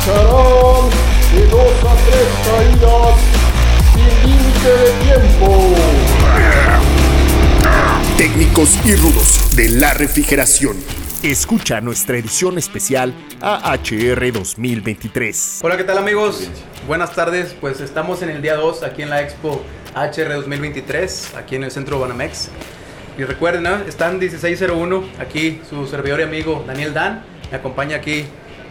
escucharán 0.00 0.90
de 1.34 1.46
dos 1.46 1.72
a 1.84 1.94
tres 2.06 2.28
caídas 2.46 3.20
sin 3.94 4.30
límite 4.30 4.68
de 4.68 4.90
tiempo. 5.04 5.74
Técnicos 8.16 8.78
y 8.84 8.94
rudos 8.96 9.56
de 9.56 9.68
la 9.68 9.94
refrigeración. 9.94 10.76
Escucha 11.22 11.80
nuestra 11.82 12.16
edición 12.16 12.56
especial 12.56 13.12
AHR 13.42 14.32
2023. 14.32 15.60
Hola, 15.62 15.76
¿qué 15.76 15.84
tal 15.84 15.98
amigos? 15.98 16.48
Buenas 16.86 17.14
tardes, 17.14 17.54
pues 17.60 17.80
estamos 17.80 18.22
en 18.22 18.30
el 18.30 18.40
día 18.40 18.54
2 18.56 18.82
aquí 18.82 19.02
en 19.02 19.10
la 19.10 19.20
Expo 19.20 19.62
HR 19.94 20.34
2023, 20.34 21.34
aquí 21.36 21.56
en 21.56 21.64
el 21.64 21.70
centro 21.70 22.00
Banamex. 22.00 22.48
Y 23.18 23.24
recuerden, 23.24 23.64
¿no? 23.64 23.76
están 23.80 24.18
1601, 24.18 25.04
aquí 25.18 25.60
su 25.68 25.86
servidor 25.86 26.20
y 26.20 26.22
amigo 26.22 26.64
Daniel 26.66 26.94
Dan, 26.94 27.22
me 27.50 27.58
acompaña 27.58 27.96
aquí 27.96 28.24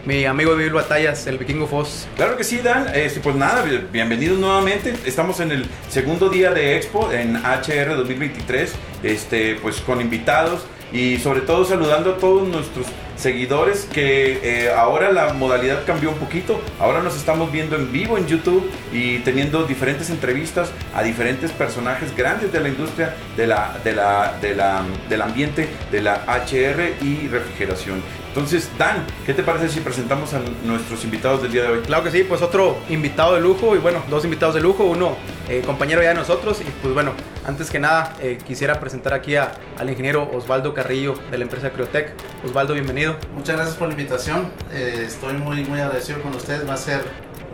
mi 0.04 0.24
amigo 0.24 0.54
de 0.54 0.64
Mil 0.64 0.72
Batallas, 0.72 1.26
el 1.26 1.38
Vikingo 1.38 1.66
Foss. 1.66 2.06
Claro 2.16 2.36
que 2.36 2.44
sí, 2.44 2.58
Dan. 2.58 2.88
Este, 2.94 3.20
pues 3.20 3.36
nada, 3.36 3.64
bienvenidos 3.92 4.38
nuevamente. 4.38 4.94
Estamos 5.04 5.40
en 5.40 5.52
el 5.52 5.66
segundo 5.88 6.28
día 6.28 6.52
de 6.52 6.76
Expo 6.76 7.12
en 7.12 7.36
HR 7.36 7.96
2023, 7.96 8.72
este, 9.02 9.56
pues 9.56 9.80
con 9.80 10.00
invitados 10.00 10.64
y 10.92 11.18
sobre 11.18 11.40
todo 11.42 11.64
saludando 11.64 12.12
a 12.12 12.16
todos 12.16 12.48
nuestros 12.48 12.86
seguidores 13.20 13.86
que 13.92 14.40
eh, 14.42 14.72
ahora 14.72 15.12
la 15.12 15.32
modalidad 15.32 15.84
cambió 15.84 16.10
un 16.10 16.18
poquito. 16.18 16.60
Ahora 16.78 17.02
nos 17.02 17.16
estamos 17.16 17.52
viendo 17.52 17.76
en 17.76 17.92
vivo 17.92 18.18
en 18.18 18.26
YouTube 18.26 18.70
y 18.92 19.18
teniendo 19.18 19.64
diferentes 19.64 20.10
entrevistas 20.10 20.72
a 20.94 21.02
diferentes 21.02 21.52
personajes 21.52 22.16
grandes 22.16 22.52
de 22.52 22.60
la 22.60 22.68
industria 22.68 23.14
de 23.36 23.46
la, 23.46 23.78
de 23.84 23.92
la, 23.92 24.38
de 24.40 24.54
la, 24.54 24.82
del 25.08 25.22
ambiente 25.22 25.68
de 25.92 26.02
la 26.02 26.24
HR 26.26 27.04
y 27.04 27.28
refrigeración. 27.28 28.02
Entonces, 28.28 28.70
Dan, 28.78 29.04
¿qué 29.26 29.34
te 29.34 29.42
parece 29.42 29.68
si 29.68 29.80
presentamos 29.80 30.34
a 30.34 30.40
nuestros 30.64 31.02
invitados 31.04 31.42
del 31.42 31.50
día 31.50 31.62
de 31.62 31.68
hoy? 31.68 31.80
Claro 31.80 32.04
que 32.04 32.12
sí, 32.12 32.22
pues 32.22 32.42
otro 32.42 32.78
invitado 32.88 33.34
de 33.34 33.40
lujo 33.40 33.74
y 33.74 33.78
bueno, 33.78 34.04
dos 34.08 34.24
invitados 34.24 34.54
de 34.54 34.60
lujo, 34.60 34.84
uno 34.84 35.16
eh, 35.48 35.62
compañero 35.66 36.00
ya 36.00 36.10
de 36.10 36.14
nosotros 36.14 36.60
y 36.60 36.70
pues 36.80 36.94
bueno, 36.94 37.12
antes 37.44 37.70
que 37.70 37.80
nada 37.80 38.14
eh, 38.20 38.38
quisiera 38.46 38.78
presentar 38.78 39.14
aquí 39.14 39.34
a, 39.34 39.50
al 39.76 39.90
ingeniero 39.90 40.30
Osvaldo 40.32 40.72
Carrillo 40.74 41.14
de 41.30 41.38
la 41.38 41.44
empresa 41.44 41.70
Criotec. 41.70 42.12
Osvaldo, 42.44 42.74
bienvenido. 42.74 43.09
Muchas 43.34 43.56
gracias 43.56 43.76
por 43.76 43.88
la 43.88 43.94
invitación, 43.94 44.50
eh, 44.72 45.04
estoy 45.06 45.34
muy, 45.34 45.64
muy 45.64 45.80
agradecido 45.80 46.22
con 46.22 46.34
ustedes, 46.34 46.68
va 46.68 46.74
a 46.74 46.76
ser 46.76 47.02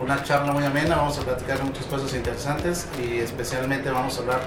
una 0.01 0.21
charla 0.23 0.51
muy 0.51 0.63
amena, 0.63 0.97
vamos 0.97 1.17
a 1.17 1.21
platicar 1.21 1.63
muchas 1.63 1.85
cosas 1.85 2.13
interesantes 2.13 2.87
y 3.01 3.17
especialmente 3.19 3.89
vamos 3.89 4.17
a 4.17 4.21
hablar 4.21 4.41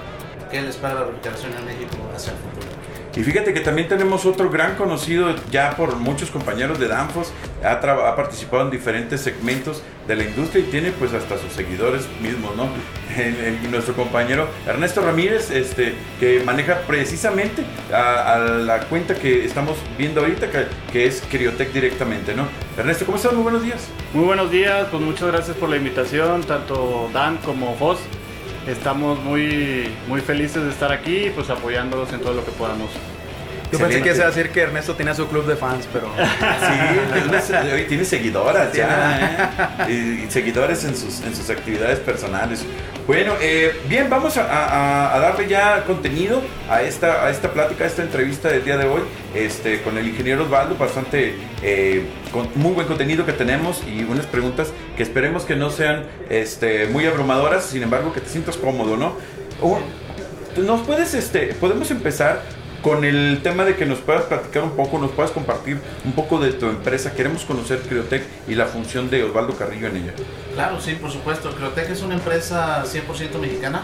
qué 0.49 0.61
les 0.61 0.75
para 0.77 0.95
la 0.95 1.03
refrigeración 1.05 1.53
en 1.53 1.65
México 1.65 1.97
hacia 2.15 2.31
el 2.33 2.37
futuro. 2.37 2.70
Y 3.15 3.23
fíjate 3.23 3.53
que 3.53 3.59
también 3.59 3.89
tenemos 3.89 4.25
otro 4.25 4.49
gran 4.49 4.75
conocido 4.75 5.35
ya 5.51 5.71
por 5.71 5.97
muchos 5.97 6.31
compañeros 6.31 6.79
de 6.79 6.87
Danfos, 6.87 7.33
ha, 7.63 7.73
ha, 7.73 8.15
participado 8.15 8.63
en 8.63 8.71
diferentes 8.71 9.21
segmentos 9.21 9.83
de 10.07 10.15
la 10.15 10.23
industria 10.23 10.63
y 10.63 10.69
tiene 10.69 10.91
pues 10.91 11.13
hasta 11.13 11.37
sus 11.37 11.51
seguidores 11.51 12.07
mismos, 12.21 12.55
¿no? 12.55 12.69
Nuestro 13.69 13.95
compañero 13.95 14.47
Ernesto 14.65 15.01
Ramírez, 15.01 15.51
este, 15.51 15.93
que 16.19 16.41
maneja 16.45 16.81
precisamente 16.87 17.63
a, 17.93 18.37
la 18.39 18.79
cuenta 18.81 19.15
que 19.15 19.45
estamos 19.45 19.77
viendo 19.97 20.21
ahorita, 20.21 20.47
que, 20.91 21.05
es 21.05 21.21
Criotec 21.29 21.73
directamente, 21.73 22.33
¿no? 22.33 22.47
Ernesto, 22.77 23.05
¿cómo 23.05 23.17
estás? 23.17 23.33
Muy 23.33 23.43
buenos 23.43 23.63
días. 23.63 23.87
Muy 24.13 24.23
buenos 24.23 24.49
días, 24.51 24.87
pues 24.89 25.03
muchas 25.03 25.27
gracias 25.27 25.57
por 25.57 25.69
la 25.69 25.75
invitación, 25.75 26.43
tanto 26.43 27.09
Dan 27.13 27.37
como 27.37 27.75
vos. 27.75 27.99
Estamos 28.67 29.19
muy, 29.23 29.89
muy 30.07 30.21
felices 30.21 30.63
de 30.63 30.69
estar 30.69 30.91
aquí 30.91 31.31
pues 31.33 31.49
apoyándolos 31.49 32.13
en 32.13 32.19
todo 32.19 32.33
lo 32.33 32.45
que 32.45 32.51
podamos. 32.51 32.91
Yo 33.71 33.79
pensé 33.79 34.01
que 34.01 34.13
iba 34.13 34.25
a 34.25 34.27
decir 34.27 34.49
que 34.49 34.61
Ernesto 34.61 34.95
tenía 34.95 35.15
su 35.15 35.27
club 35.27 35.45
de 35.45 35.55
fans, 35.55 35.87
pero. 35.91 36.09
Sí, 37.41 37.69
hoy 37.73 37.85
tiene 37.85 38.03
seguidoras 38.05 38.73
ya. 38.73 39.87
¿eh? 39.87 40.25
Y, 40.27 40.31
seguidores 40.31 40.83
en 40.83 40.95
sus, 40.95 41.21
en 41.21 41.35
sus 41.35 41.49
actividades 41.49 41.99
personales. 41.99 42.65
Bueno, 43.11 43.33
eh, 43.41 43.73
bien, 43.89 44.09
vamos 44.09 44.37
a, 44.37 45.19
darle 45.19 45.49
ya 45.49 45.83
contenido 45.83 46.41
a 46.69 46.81
esta, 46.81 47.25
a 47.25 47.29
esta 47.29 47.51
plática, 47.51 47.83
a 47.83 47.87
esta 47.87 48.03
entrevista 48.03 48.47
del 48.47 48.63
día 48.63 48.77
de 48.77 48.85
hoy, 48.85 49.01
este, 49.35 49.81
con 49.81 49.97
el 49.97 50.07
ingeniero 50.07 50.45
Osvaldo, 50.45 50.77
bastante, 50.77 51.35
eh, 51.61 52.05
con 52.31 52.47
muy 52.55 52.71
buen 52.71 52.87
contenido 52.87 53.25
que 53.25 53.33
tenemos 53.33 53.83
y 53.85 54.05
unas 54.05 54.27
preguntas 54.27 54.71
que 54.95 55.03
esperemos 55.03 55.43
que 55.43 55.57
no 55.57 55.71
sean 55.71 56.05
este, 56.29 56.87
muy 56.87 57.05
abrumadoras, 57.05 57.65
sin 57.65 57.83
embargo 57.83 58.13
que 58.13 58.21
te 58.21 58.29
sientas 58.29 58.55
cómodo, 58.55 58.95
¿no? 58.95 59.17
¿Nos 60.55 60.79
puedes, 60.87 61.13
este, 61.13 61.47
podemos 61.55 61.91
empezar 61.91 62.41
con 62.81 63.03
el 63.05 63.41
tema 63.43 63.63
de 63.63 63.75
que 63.75 63.85
nos 63.85 63.99
puedas 63.99 64.23
platicar 64.23 64.63
un 64.63 64.71
poco, 64.71 64.97
nos 64.97 65.11
puedas 65.11 65.31
compartir 65.31 65.79
un 66.03 66.13
poco 66.13 66.39
de 66.39 66.53
tu 66.53 66.67
empresa. 66.67 67.13
Queremos 67.13 67.45
conocer 67.45 67.81
Criotec 67.81 68.23
y 68.47 68.55
la 68.55 68.65
función 68.65 69.09
de 69.09 69.23
Osvaldo 69.23 69.55
Carrillo 69.55 69.87
en 69.87 69.97
ella. 69.97 70.13
Claro, 70.53 70.81
sí, 70.81 70.95
por 70.95 71.11
supuesto. 71.11 71.51
Criotec 71.51 71.89
es 71.91 72.01
una 72.01 72.15
empresa 72.15 72.83
100% 72.83 73.39
mexicana. 73.39 73.83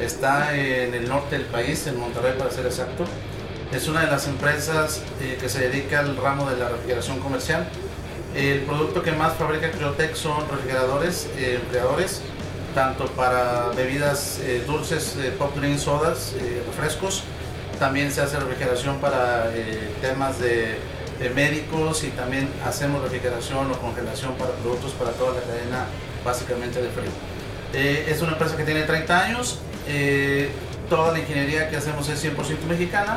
Está 0.00 0.54
en 0.56 0.94
el 0.94 1.08
norte 1.08 1.38
del 1.38 1.46
país, 1.46 1.86
en 1.86 1.98
Monterrey 1.98 2.34
para 2.36 2.50
ser 2.50 2.66
exacto. 2.66 3.04
Es 3.72 3.88
una 3.88 4.02
de 4.02 4.10
las 4.10 4.28
empresas 4.28 5.02
eh, 5.20 5.38
que 5.40 5.48
se 5.48 5.68
dedica 5.68 6.00
al 6.00 6.16
ramo 6.16 6.48
de 6.48 6.56
la 6.56 6.68
refrigeración 6.68 7.18
comercial. 7.20 7.66
El 8.34 8.60
producto 8.60 9.02
que 9.02 9.12
más 9.12 9.34
fabrica 9.34 9.70
Criotec 9.70 10.14
son 10.14 10.46
refrigeradores, 10.48 11.28
eh, 11.38 11.58
enfriadores, 11.62 12.20
tanto 12.74 13.06
para 13.06 13.70
bebidas 13.74 14.40
eh, 14.42 14.62
dulces, 14.66 15.16
pop 15.38 15.56
drink, 15.56 15.78
sodas, 15.78 16.34
refrescos, 16.66 17.24
también 17.78 18.10
se 18.10 18.20
hace 18.20 18.38
refrigeración 18.38 18.98
para 18.98 19.50
eh, 19.54 19.90
temas 20.00 20.38
de, 20.40 20.78
médicos 21.34 22.04
y 22.04 22.08
también 22.08 22.46
hacemos 22.66 23.02
refrigeración 23.02 23.70
o 23.70 23.78
congelación 23.78 24.34
para 24.34 24.50
productos 24.50 24.92
para 24.92 25.12
toda 25.12 25.32
la 25.32 25.40
cadena 25.40 25.86
básicamente 26.22 26.82
de 26.82 26.90
frío. 26.90 27.10
Eh, 27.72 28.08
es 28.10 28.20
una 28.20 28.32
empresa 28.32 28.54
que 28.54 28.64
tiene 28.64 28.82
30 28.82 29.24
años, 29.24 29.58
eh, 29.88 30.50
toda 30.90 31.12
la 31.12 31.20
ingeniería 31.20 31.70
que 31.70 31.76
hacemos 31.78 32.06
es 32.10 32.22
100% 32.22 32.66
mexicana 32.68 33.16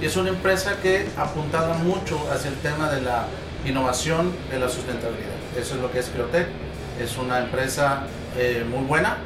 y 0.00 0.06
es 0.06 0.16
una 0.16 0.28
empresa 0.28 0.76
que 0.80 1.08
apuntado 1.16 1.74
mucho 1.74 2.24
hacia 2.32 2.50
el 2.50 2.56
tema 2.58 2.88
de 2.88 3.02
la 3.02 3.26
innovación, 3.66 4.32
de 4.48 4.60
la 4.60 4.68
sustentabilidad. 4.68 5.34
Eso 5.58 5.74
es 5.74 5.80
lo 5.80 5.90
que 5.90 5.98
es 5.98 6.08
Criotec, 6.08 6.46
es 7.02 7.16
una 7.18 7.40
empresa 7.40 8.04
muy 8.70 8.84
buena, 8.84 9.18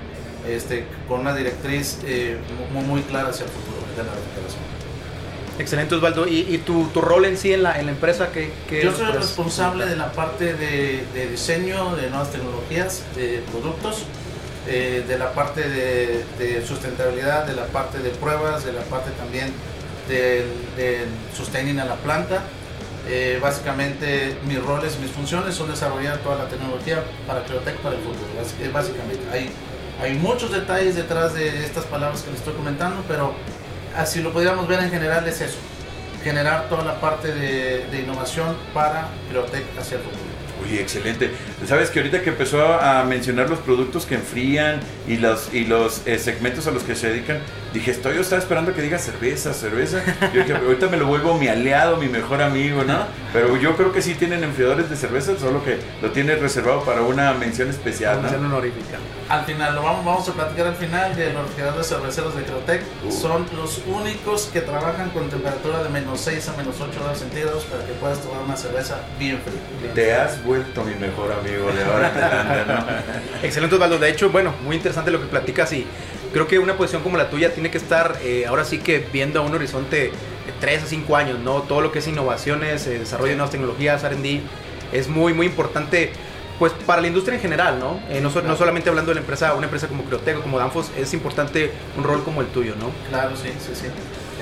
este, 0.48 0.86
con 1.06 1.20
una 1.20 1.34
directriz 1.34 1.98
muy, 2.72 2.84
muy 2.84 3.02
clara 3.02 3.28
hacia 3.28 3.44
el 3.44 3.50
futuro 3.50 3.73
de 3.96 4.02
la 4.04 4.12
refrigeración. 4.12 4.74
Excelente, 5.58 5.94
Osvaldo. 5.94 6.26
¿Y, 6.26 6.58
tu, 6.58 6.88
tu, 6.88 7.00
rol 7.00 7.26
en 7.26 7.36
sí 7.36 7.52
en 7.52 7.62
la, 7.62 7.78
en 7.78 7.86
la 7.86 7.92
empresa? 7.92 8.30
que 8.32 8.50
Yo 8.82 8.92
soy 8.92 9.12
responsable 9.12 9.86
de 9.86 9.96
la 9.96 10.12
parte 10.12 10.54
de, 10.54 11.04
de, 11.14 11.28
diseño, 11.28 11.94
de 11.94 12.10
nuevas 12.10 12.32
tecnologías, 12.32 13.02
de 13.14 13.42
productos, 13.52 14.04
eh, 14.66 15.04
de 15.06 15.18
la 15.18 15.32
parte 15.32 15.68
de, 15.68 16.24
de, 16.38 16.66
sustentabilidad, 16.66 17.46
de 17.46 17.54
la 17.54 17.66
parte 17.66 17.98
de 17.98 18.10
pruebas, 18.10 18.64
de 18.64 18.72
la 18.72 18.82
parte 18.82 19.10
también 19.12 19.52
del, 20.08 20.46
del 20.76 21.08
sustaining 21.36 21.78
a 21.78 21.84
la 21.84 21.96
planta. 21.96 22.42
Eh, 23.06 23.38
básicamente 23.40 24.38
mis 24.46 24.62
roles, 24.62 24.98
mis 24.98 25.10
funciones 25.10 25.54
son 25.54 25.70
desarrollar 25.70 26.18
toda 26.18 26.36
la 26.36 26.48
tecnología 26.48 27.04
para 27.26 27.44
Creotech 27.44 27.76
para 27.76 27.94
el 27.94 28.00
futuro. 28.00 28.26
Básicamente 28.72 29.20
hay, 29.30 29.50
hay 30.00 30.14
muchos 30.14 30.50
detalles 30.50 30.96
detrás 30.96 31.34
de 31.34 31.64
estas 31.64 31.84
palabras 31.84 32.22
que 32.22 32.30
les 32.30 32.40
estoy 32.40 32.54
comentando, 32.54 33.04
pero 33.06 33.34
así 33.96 34.22
lo 34.22 34.32
podríamos 34.32 34.66
ver 34.68 34.80
en 34.80 34.90
general, 34.90 35.26
es 35.26 35.40
eso, 35.40 35.58
generar 36.22 36.68
toda 36.68 36.84
la 36.84 37.00
parte 37.00 37.32
de, 37.32 38.00
innovación 38.00 38.56
para 38.72 39.08
Biotech 39.30 39.64
hacia 39.78 39.96
el 39.98 40.02
futuro. 40.02 40.22
Uy, 40.64 40.78
excelente. 40.78 41.30
Sabes 41.66 41.90
que 41.90 41.98
ahorita 41.98 42.22
que 42.22 42.30
empezó 42.30 42.64
a 42.64 43.04
mencionar 43.04 43.50
los 43.50 43.58
productos 43.58 44.06
que 44.06 44.14
enfrían 44.14 44.80
y 45.06 45.16
los, 45.16 45.52
y 45.52 45.64
los 45.64 46.06
eh, 46.06 46.18
segmentos 46.18 46.66
a 46.66 46.70
los 46.70 46.84
que 46.84 46.94
se 46.94 47.08
dedican, 47.08 47.38
dije, 47.74 47.90
estoy, 47.90 48.14
yo 48.14 48.20
estaba 48.20 48.40
esperando 48.40 48.72
que 48.72 48.80
diga 48.80 48.98
cerveza, 48.98 49.52
cerveza. 49.52 50.00
Yo 50.32 50.42
dije, 50.42 50.54
ahorita 50.54 50.88
me 50.88 50.96
lo 50.96 51.06
vuelvo 51.06 51.36
mi 51.36 51.48
aliado, 51.48 51.96
mi 51.96 52.08
mejor 52.08 52.40
amigo, 52.40 52.84
¿no? 52.84 53.00
Pero 53.32 53.56
yo 53.56 53.76
creo 53.76 53.92
que 53.92 54.00
sí 54.00 54.14
tienen 54.14 54.44
enfriadores 54.44 54.88
de 54.88 54.96
cerveza, 54.96 55.36
solo 55.38 55.62
que 55.64 55.78
lo 56.00 56.12
tienen 56.12 56.40
reservado 56.40 56.84
para 56.84 57.02
una 57.02 57.34
mención 57.34 57.68
especial. 57.68 58.18
Una 58.18 58.28
mención 58.28 58.46
honorífica. 58.46 58.98
Al 59.28 59.44
final, 59.44 59.74
lo 59.74 59.82
vamos, 59.82 60.04
vamos 60.04 60.28
a 60.28 60.32
platicar 60.32 60.68
al 60.68 60.76
final 60.76 61.16
de 61.16 61.32
los 61.32 61.48
enfriadores 61.48 61.88
cerveceros 61.88 62.36
de 62.36 62.44
Creotec. 62.44 62.82
Uh. 63.04 63.10
Son 63.10 63.46
los 63.56 63.82
únicos 63.86 64.50
que 64.52 64.60
trabajan 64.60 65.10
con 65.10 65.28
temperatura 65.28 65.82
de 65.82 65.88
menos 65.88 66.20
6 66.20 66.48
a 66.50 66.56
menos 66.56 66.76
8 66.80 66.92
grados 67.00 67.18
centígrados 67.18 67.64
para 67.64 67.84
que 67.84 67.92
puedas 67.94 68.20
tomar 68.20 68.42
una 68.42 68.56
cerveza 68.56 69.00
bien 69.18 69.40
fría. 69.40 69.92
Te 69.94 70.14
has 70.14 70.42
vuelto 70.44 70.84
mi 70.84 70.94
mejor 70.94 71.32
amigo 71.32 71.72
de 71.72 71.84
ahora. 71.84 73.02
Excelente, 73.42 73.74
Osvaldo. 73.74 73.98
De 73.98 74.10
hecho, 74.10 74.30
bueno, 74.30 74.54
muy 74.62 74.76
interesante 74.76 75.10
lo 75.10 75.20
que 75.20 75.26
platicas 75.26 75.72
y 75.72 75.84
creo 76.34 76.48
que 76.48 76.58
una 76.58 76.76
posición 76.76 77.02
como 77.02 77.16
la 77.16 77.30
tuya 77.30 77.54
tiene 77.54 77.70
que 77.70 77.78
estar 77.78 78.18
eh, 78.22 78.44
ahora 78.46 78.64
sí 78.64 78.78
que 78.78 78.98
viendo 78.98 79.40
a 79.40 79.42
un 79.42 79.54
horizonte 79.54 80.10
de 80.10 80.52
3 80.60 80.82
a 80.82 80.86
5 80.86 81.16
años, 81.16 81.38
¿no? 81.38 81.62
Todo 81.62 81.80
lo 81.80 81.92
que 81.92 82.00
es 82.00 82.08
innovaciones, 82.08 82.86
eh, 82.88 82.98
desarrollo 82.98 83.30
de 83.30 83.36
nuevas 83.36 83.52
tecnologías, 83.52 84.02
R&D, 84.02 84.42
es 84.92 85.08
muy, 85.08 85.32
muy 85.32 85.46
importante 85.46 86.12
pues 86.58 86.72
para 86.86 87.00
la 87.00 87.08
industria 87.08 87.36
en 87.36 87.40
general, 87.40 87.78
¿no? 87.78 88.00
Eh, 88.08 88.20
no, 88.20 88.30
no, 88.42 88.56
solamente 88.56 88.88
hablando 88.88 89.10
de 89.10 89.16
la 89.16 89.20
empresa, 89.20 89.54
una 89.54 89.64
empresa 89.66 89.86
como 89.86 90.04
Criotec 90.04 90.38
o 90.38 90.42
como 90.42 90.58
Danfoss, 90.58 90.90
es 90.96 91.14
importante 91.14 91.72
un 91.96 92.04
rol 92.04 92.24
como 92.24 92.40
el 92.40 92.48
tuyo, 92.48 92.74
¿no? 92.76 92.90
Claro, 93.08 93.36
sí, 93.36 93.50
sí, 93.58 93.72
sí. 93.74 93.86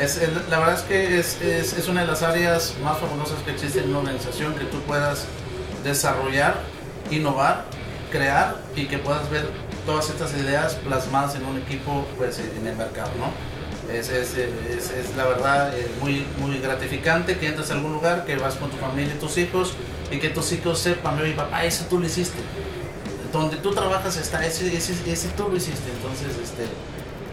Es, 0.01 0.21
la 0.49 0.59
verdad 0.59 0.75
es 0.75 0.83
que 0.83 1.19
es, 1.19 1.43
es, 1.43 1.75
es, 1.75 1.89
una 1.89 2.01
de 2.01 2.07
las 2.07 2.23
áreas 2.23 2.75
más 2.83 2.99
famosas 2.99 3.43
que 3.45 3.51
existe 3.51 3.81
en 3.81 3.91
una 3.91 3.99
organización 3.99 4.55
que 4.55 4.65
tú 4.65 4.79
puedas 4.81 5.27
desarrollar 5.85 6.57
innovar, 7.11 7.65
crear 8.11 8.57
y 8.75 8.87
que 8.87 8.97
puedas 8.99 9.29
ver 9.31 9.47
todas 9.87 10.11
estas 10.11 10.33
ideas 10.35 10.75
plasmadas 10.75 11.35
en 11.37 11.45
un 11.45 11.59
equipo 11.59 12.07
pues, 12.17 12.39
en 12.39 12.67
el 12.67 12.77
mercado. 12.77 13.11
¿no? 13.19 13.33
Es, 13.93 14.09
es, 14.11 14.37
es, 14.37 14.91
es, 14.91 15.17
la 15.17 15.27
verdad 15.27 15.77
eh, 15.77 15.87
muy, 16.01 16.25
muy 16.39 16.59
gratificante 16.59 17.37
que 17.37 17.49
entres 17.49 17.71
a 17.71 17.75
algún 17.75 17.93
lugar, 17.93 18.25
que 18.25 18.37
vas 18.37 18.55
con 18.55 18.71
tu 18.71 18.77
familia 18.77 19.15
y 19.15 19.19
tus 19.19 19.37
hijos 19.39 19.75
y 20.11 20.19
que 20.19 20.29
tus 20.29 20.53
hijos 20.53 20.79
sepan, 20.79 21.23
mi 21.23 21.33
papá, 21.33 21.65
ese 21.65 21.85
tú 21.85 21.99
lo 21.99 22.07
hiciste. 22.07 22.39
Donde 23.33 23.57
tú 23.57 23.73
trabajas 23.73 24.17
está, 24.17 24.45
ese, 24.47 24.75
ese, 24.77 24.93
ese 25.11 25.29
tú 25.31 25.49
lo 25.49 25.57
hiciste. 25.57 25.91
Entonces, 25.91 26.29
este, 26.43 26.65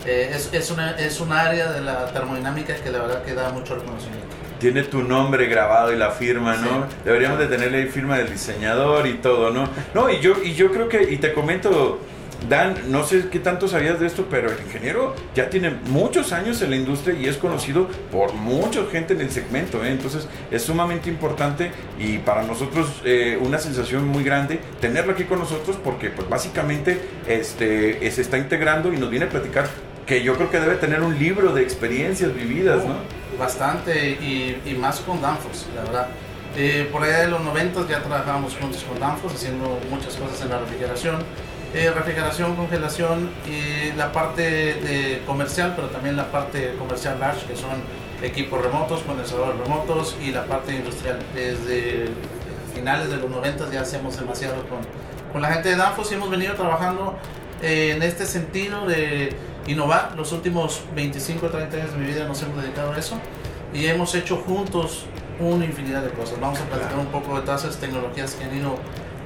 eh, 0.06 0.32
es, 0.34 0.50
es, 0.54 0.72
una, 0.72 0.92
es 0.92 1.20
un 1.20 1.32
área 1.32 1.72
de 1.72 1.82
la 1.82 2.12
termodinámica 2.12 2.76
que 2.76 2.90
la 2.90 3.00
verdad 3.00 3.24
que 3.24 3.34
da 3.34 3.50
mucho 3.50 3.76
reconocimiento. 3.76 4.28
Tiene 4.60 4.84
tu 4.84 5.04
nombre 5.04 5.46
grabado 5.48 5.94
y 5.94 5.98
la 5.98 6.12
firma, 6.12 6.56
¿no? 6.56 6.88
Sí. 6.90 6.96
Deberíamos 7.06 7.40
de 7.40 7.48
tenerle 7.48 7.80
ahí 7.80 7.88
firma 7.88 8.18
del 8.18 8.30
diseñador 8.30 9.08
y 9.08 9.16
todo, 9.16 9.52
¿no? 9.52 9.70
No, 9.94 10.10
y 10.10 10.20
yo, 10.20 10.36
y 10.44 10.54
yo 10.54 10.72
creo 10.72 10.90
que, 10.90 11.04
y 11.04 11.18
te 11.18 11.34
comento, 11.34 12.00
Dan, 12.48 12.92
no 12.92 13.04
sé 13.04 13.28
qué 13.30 13.40
tanto 13.40 13.68
sabías 13.68 14.00
de 14.00 14.08
esto, 14.08 14.28
pero 14.30 14.50
el 14.50 14.60
ingeniero 14.66 15.14
ya 15.36 15.50
tiene 15.50 15.72
muchos 15.90 16.32
años 16.32 16.62
en 16.62 16.70
la 16.70 16.78
industria 16.78 17.20
y 17.20 17.28
es 17.28 17.38
conocido 17.38 17.88
por 18.12 18.34
mucha 18.34 18.86
gente 18.92 19.14
en 19.14 19.22
el 19.22 19.30
segmento. 19.30 19.84
¿eh? 19.84 19.92
Entonces 19.92 20.28
es 20.50 20.64
sumamente 20.64 21.10
importante 21.10 21.72
y 22.00 22.20
para 22.20 22.44
nosotros 22.44 23.02
eh, 23.04 23.38
una 23.42 23.60
sensación 23.60 24.08
muy 24.08 24.24
grande 24.24 24.60
tenerlo 24.80 25.14
aquí 25.14 25.26
con 25.26 25.40
nosotros 25.40 25.78
porque 25.84 26.10
pues 26.10 26.30
básicamente 26.30 27.02
este, 27.28 28.10
se 28.10 28.22
está 28.22 28.38
integrando 28.38 28.94
y 28.94 28.98
nos 28.98 29.10
viene 29.10 29.26
a 29.26 29.30
platicar 29.30 29.68
que 30.06 30.24
yo 30.24 30.36
creo 30.36 30.50
que 30.50 30.60
debe 30.60 30.76
tener 30.76 31.02
un 31.02 31.20
libro 31.20 31.54
de 31.54 31.62
experiencias 31.62 32.34
vividas, 32.34 32.84
¿no? 32.84 32.96
Bastante 33.38 34.10
y, 34.10 34.76
más 34.80 35.02
con 35.02 35.22
Danfoss, 35.22 35.68
la 35.76 35.84
verdad. 35.84 36.08
Eh, 36.58 36.90
por 36.92 37.04
allá 37.04 37.20
de 37.20 37.28
los 37.28 37.42
90 37.42 37.88
ya 37.88 38.02
trabajábamos 38.02 38.56
juntos 38.56 38.84
con 38.84 39.00
Danfoss 39.00 39.36
haciendo 39.36 39.80
muchas 39.92 40.16
cosas 40.16 40.42
en 40.42 40.50
la 40.50 40.60
refrigeración 40.60 41.18
eh, 41.74 41.92
refrigeración, 41.92 42.56
congelación 42.56 43.30
y 43.46 43.96
la 43.96 44.12
parte 44.12 44.42
de 44.42 45.22
comercial, 45.26 45.74
pero 45.76 45.90
también 45.90 46.16
la 46.16 46.32
parte 46.32 46.74
comercial 46.80 47.20
large, 47.20 47.46
que 47.46 47.56
son 47.56 47.70
equipos 48.24 48.62
remotos, 48.62 49.02
condensadores 49.04 49.60
remotos 49.60 50.16
y 50.22 50.32
la 50.32 50.46
parte 50.46 50.76
industrial. 50.76 51.20
Desde 51.34 52.10
finales 52.74 53.10
de 53.10 53.18
los 53.18 53.30
90 53.30 53.72
ya 53.72 53.82
hacemos 53.82 54.18
demasiado 54.20 54.56
con, 54.68 54.80
con 55.32 55.42
la 55.42 55.54
gente 55.54 55.70
de 55.70 55.76
Danfoss 55.76 56.12
y 56.12 56.16
hemos 56.16 56.30
venido 56.30 56.56
trabajando 56.56 57.18
eh, 57.62 57.94
en 57.96 58.04
este 58.04 58.26
sentido 58.26 58.88
de 58.88 59.36
innovar. 59.68 60.14
Los 60.16 60.32
últimos 60.32 60.82
25 60.96 61.46
o 61.46 61.50
30 61.50 61.78
años 61.78 61.92
de 61.92 61.98
mi 61.98 62.08
vida 62.08 62.26
nos 62.26 62.42
hemos 62.42 62.62
dedicado 62.62 62.94
a 62.94 62.98
eso 62.98 63.20
y 63.74 63.86
hemos 63.86 64.16
hecho 64.16 64.38
juntos 64.38 65.06
una 65.40 65.66
infinidad 65.66 66.02
de 66.02 66.10
cosas. 66.10 66.40
Vamos 66.40 66.60
a 66.60 66.66
platicar 66.66 66.98
un 66.98 67.08
poco 67.08 67.36
de 67.40 67.46
todas 67.46 67.64
esas 67.64 67.78
tecnologías 67.78 68.34
que 68.34 68.44
han 68.44 68.58
ido 68.58 68.76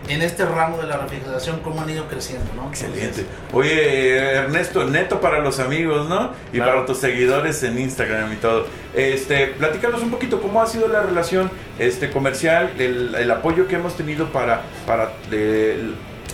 en 0.07 0.21
este 0.21 0.45
ramo 0.45 0.77
de 0.77 0.87
la 0.87 0.97
refrigeración, 0.97 1.59
cómo 1.61 1.81
han 1.81 1.89
ido 1.89 2.07
creciendo, 2.07 2.45
¿no? 2.55 2.67
Excelente. 2.69 3.25
Oye, 3.51 4.17
Ernesto, 4.17 4.85
neto 4.85 5.21
para 5.21 5.39
los 5.39 5.59
amigos, 5.59 6.09
¿no? 6.09 6.31
Y 6.51 6.57
claro. 6.57 6.73
para 6.73 6.85
tus 6.85 6.97
seguidores 6.97 7.63
en 7.63 7.79
Instagram 7.79 8.33
y 8.33 8.35
todo. 8.37 8.65
Este, 8.93 9.47
platícanos 9.47 10.01
un 10.01 10.11
poquito 10.11 10.41
cómo 10.41 10.61
ha 10.61 10.67
sido 10.67 10.87
la 10.87 11.01
relación 11.01 11.49
este, 11.79 12.11
comercial, 12.11 12.71
el, 12.77 13.15
el 13.15 13.31
apoyo 13.31 13.67
que 13.67 13.75
hemos 13.75 13.95
tenido 13.95 14.27
para, 14.31 14.61
para 14.85 15.13
de, 15.29 15.93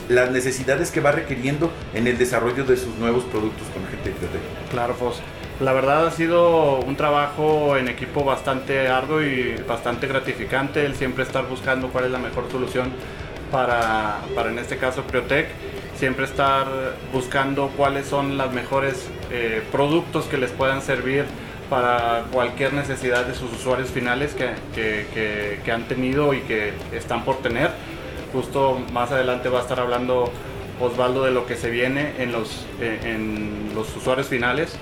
las 0.10 0.32
necesidades 0.32 0.92
que 0.92 1.00
va 1.00 1.12
requiriendo 1.12 1.72
en 1.94 2.08
el 2.08 2.18
desarrollo 2.18 2.66
de 2.66 2.76
sus 2.76 2.96
nuevos 2.96 3.24
productos 3.26 3.68
con 3.74 3.86
gente 3.88 4.10
de 4.10 4.72
Claro, 4.72 4.96
Fos. 4.96 5.22
La 5.62 5.74
verdad 5.74 6.08
ha 6.08 6.12
sido 6.12 6.80
un 6.80 6.96
trabajo 6.96 7.78
en 7.78 7.90
equipo 7.90 8.24
bastante 8.24 8.88
arduo 8.88 9.22
y 9.22 9.56
bastante 9.68 10.08
gratificante 10.08 10.86
el 10.86 10.96
siempre 10.96 11.24
estar 11.24 11.48
buscando 11.48 11.90
cuál 11.90 12.06
es 12.06 12.12
la 12.12 12.18
mejor 12.18 12.46
solución 12.50 12.92
para, 13.52 14.22
para 14.36 14.50
en 14.50 14.60
este 14.60 14.78
caso 14.78 15.04
Criotech, 15.04 15.48
siempre 15.96 16.26
estar 16.26 16.68
buscando 17.14 17.70
cuáles 17.76 18.08
son 18.08 18.38
los 18.38 18.52
mejores 18.54 19.10
eh, 19.32 19.62
productos 19.72 20.26
que 20.26 20.38
les 20.38 20.52
puedan 20.52 20.82
servir 20.82 21.26
para 21.70 22.26
cualquier 22.32 22.74
necesidad 22.74 23.26
de 23.26 23.36
sus 23.36 23.52
usuarios 23.54 23.90
finales 23.90 24.34
que, 24.34 24.50
que, 24.74 25.06
que, 25.14 25.60
que, 25.64 25.72
han 25.72 25.88
tenido 25.88 26.34
y 26.34 26.40
que 26.42 26.74
están 26.94 27.26
por 27.26 27.38
tener. 27.38 27.72
Justo 28.34 28.80
más 28.92 29.12
adelante 29.12 29.50
va 29.50 29.60
a 29.60 29.62
estar 29.62 29.80
hablando 29.80 30.32
Osvaldo 30.80 31.26
de 31.26 31.32
lo 31.32 31.46
que 31.46 31.56
se 31.56 31.70
viene 31.70 32.14
en 32.20 32.32
los, 32.32 32.66
eh, 32.80 33.00
en 33.04 33.72
los 33.76 33.96
usuarios 33.96 34.28
finales 34.28 34.78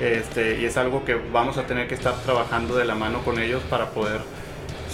este, 0.00 0.60
y 0.60 0.64
es 0.64 0.76
algo 0.76 1.04
que 1.04 1.14
vamos 1.14 1.58
a 1.58 1.66
tener 1.66 1.86
que 1.86 1.94
estar 1.94 2.14
trabajando 2.24 2.74
de 2.76 2.84
la 2.84 2.94
mano 2.94 3.20
con 3.22 3.38
ellos 3.38 3.62
para 3.68 3.90
poder 3.90 4.20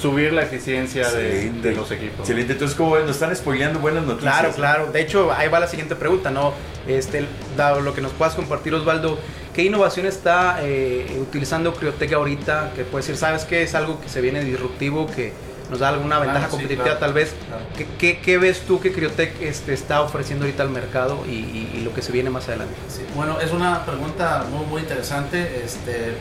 subir 0.00 0.32
la 0.32 0.42
eficiencia 0.42 1.10
de, 1.10 1.50
de, 1.50 1.72
los 1.74 1.90
equipos. 1.90 2.20
Excelente, 2.20 2.52
entonces 2.52 2.76
como 2.76 2.96
nos 2.98 3.10
están 3.10 3.34
spoileando 3.34 3.78
buenas 3.80 4.04
noticias. 4.04 4.34
Claro, 4.38 4.54
claro. 4.54 4.92
De 4.92 5.00
hecho, 5.00 5.32
ahí 5.32 5.48
va 5.48 5.58
la 5.60 5.68
siguiente 5.68 5.96
pregunta, 5.96 6.30
¿no? 6.30 6.52
Este, 6.86 7.26
dado 7.56 7.80
lo 7.80 7.94
que 7.94 8.00
nos 8.02 8.12
puedas 8.12 8.34
compartir, 8.34 8.74
Osvaldo, 8.74 9.18
¿qué 9.54 9.62
innovación 9.64 10.06
está 10.06 10.58
eh, 10.62 11.18
utilizando 11.20 11.74
Criotech 11.74 12.12
ahorita? 12.12 12.72
Que 12.76 12.84
puede 12.84 13.02
decir, 13.02 13.16
¿sabes 13.16 13.44
qué? 13.44 13.62
Es 13.62 13.74
algo 13.74 14.00
que 14.00 14.08
se 14.08 14.20
viene 14.20 14.44
disruptivo, 14.44 15.06
que 15.06 15.32
nos 15.70 15.80
da 15.80 15.88
alguna 15.88 16.18
ventaja 16.20 16.46
Claro, 16.46 16.50
sí, 16.50 16.56
competitiva 16.58 16.84
claro, 16.84 16.98
tal 17.00 17.12
vez. 17.12 17.34
claro. 17.48 17.62
¿Qué, 17.76 17.86
qué, 17.98 18.20
qué 18.20 18.38
ves 18.38 18.60
tú 18.60 18.78
que 18.80 18.92
Criotech 18.92 19.40
este, 19.42 19.72
está 19.74 20.00
ofreciendo 20.02 20.44
ahorita 20.44 20.62
al 20.62 20.70
mercado 20.70 21.24
y, 21.26 21.30
y- 21.32 21.70
y 21.74 21.80
lo 21.80 21.92
que 21.92 22.02
se 22.02 22.12
viene 22.12 22.30
más 22.30 22.46
adelante? 22.48 22.74
Sí, 22.88 23.02
Bueno, 23.16 23.40
es 23.40 23.50
una 23.50 23.84
pregunta 23.84 24.44
muy, 24.50 24.64
muy 24.66 24.82
interesante. 24.82 25.62
Este, 25.64 26.12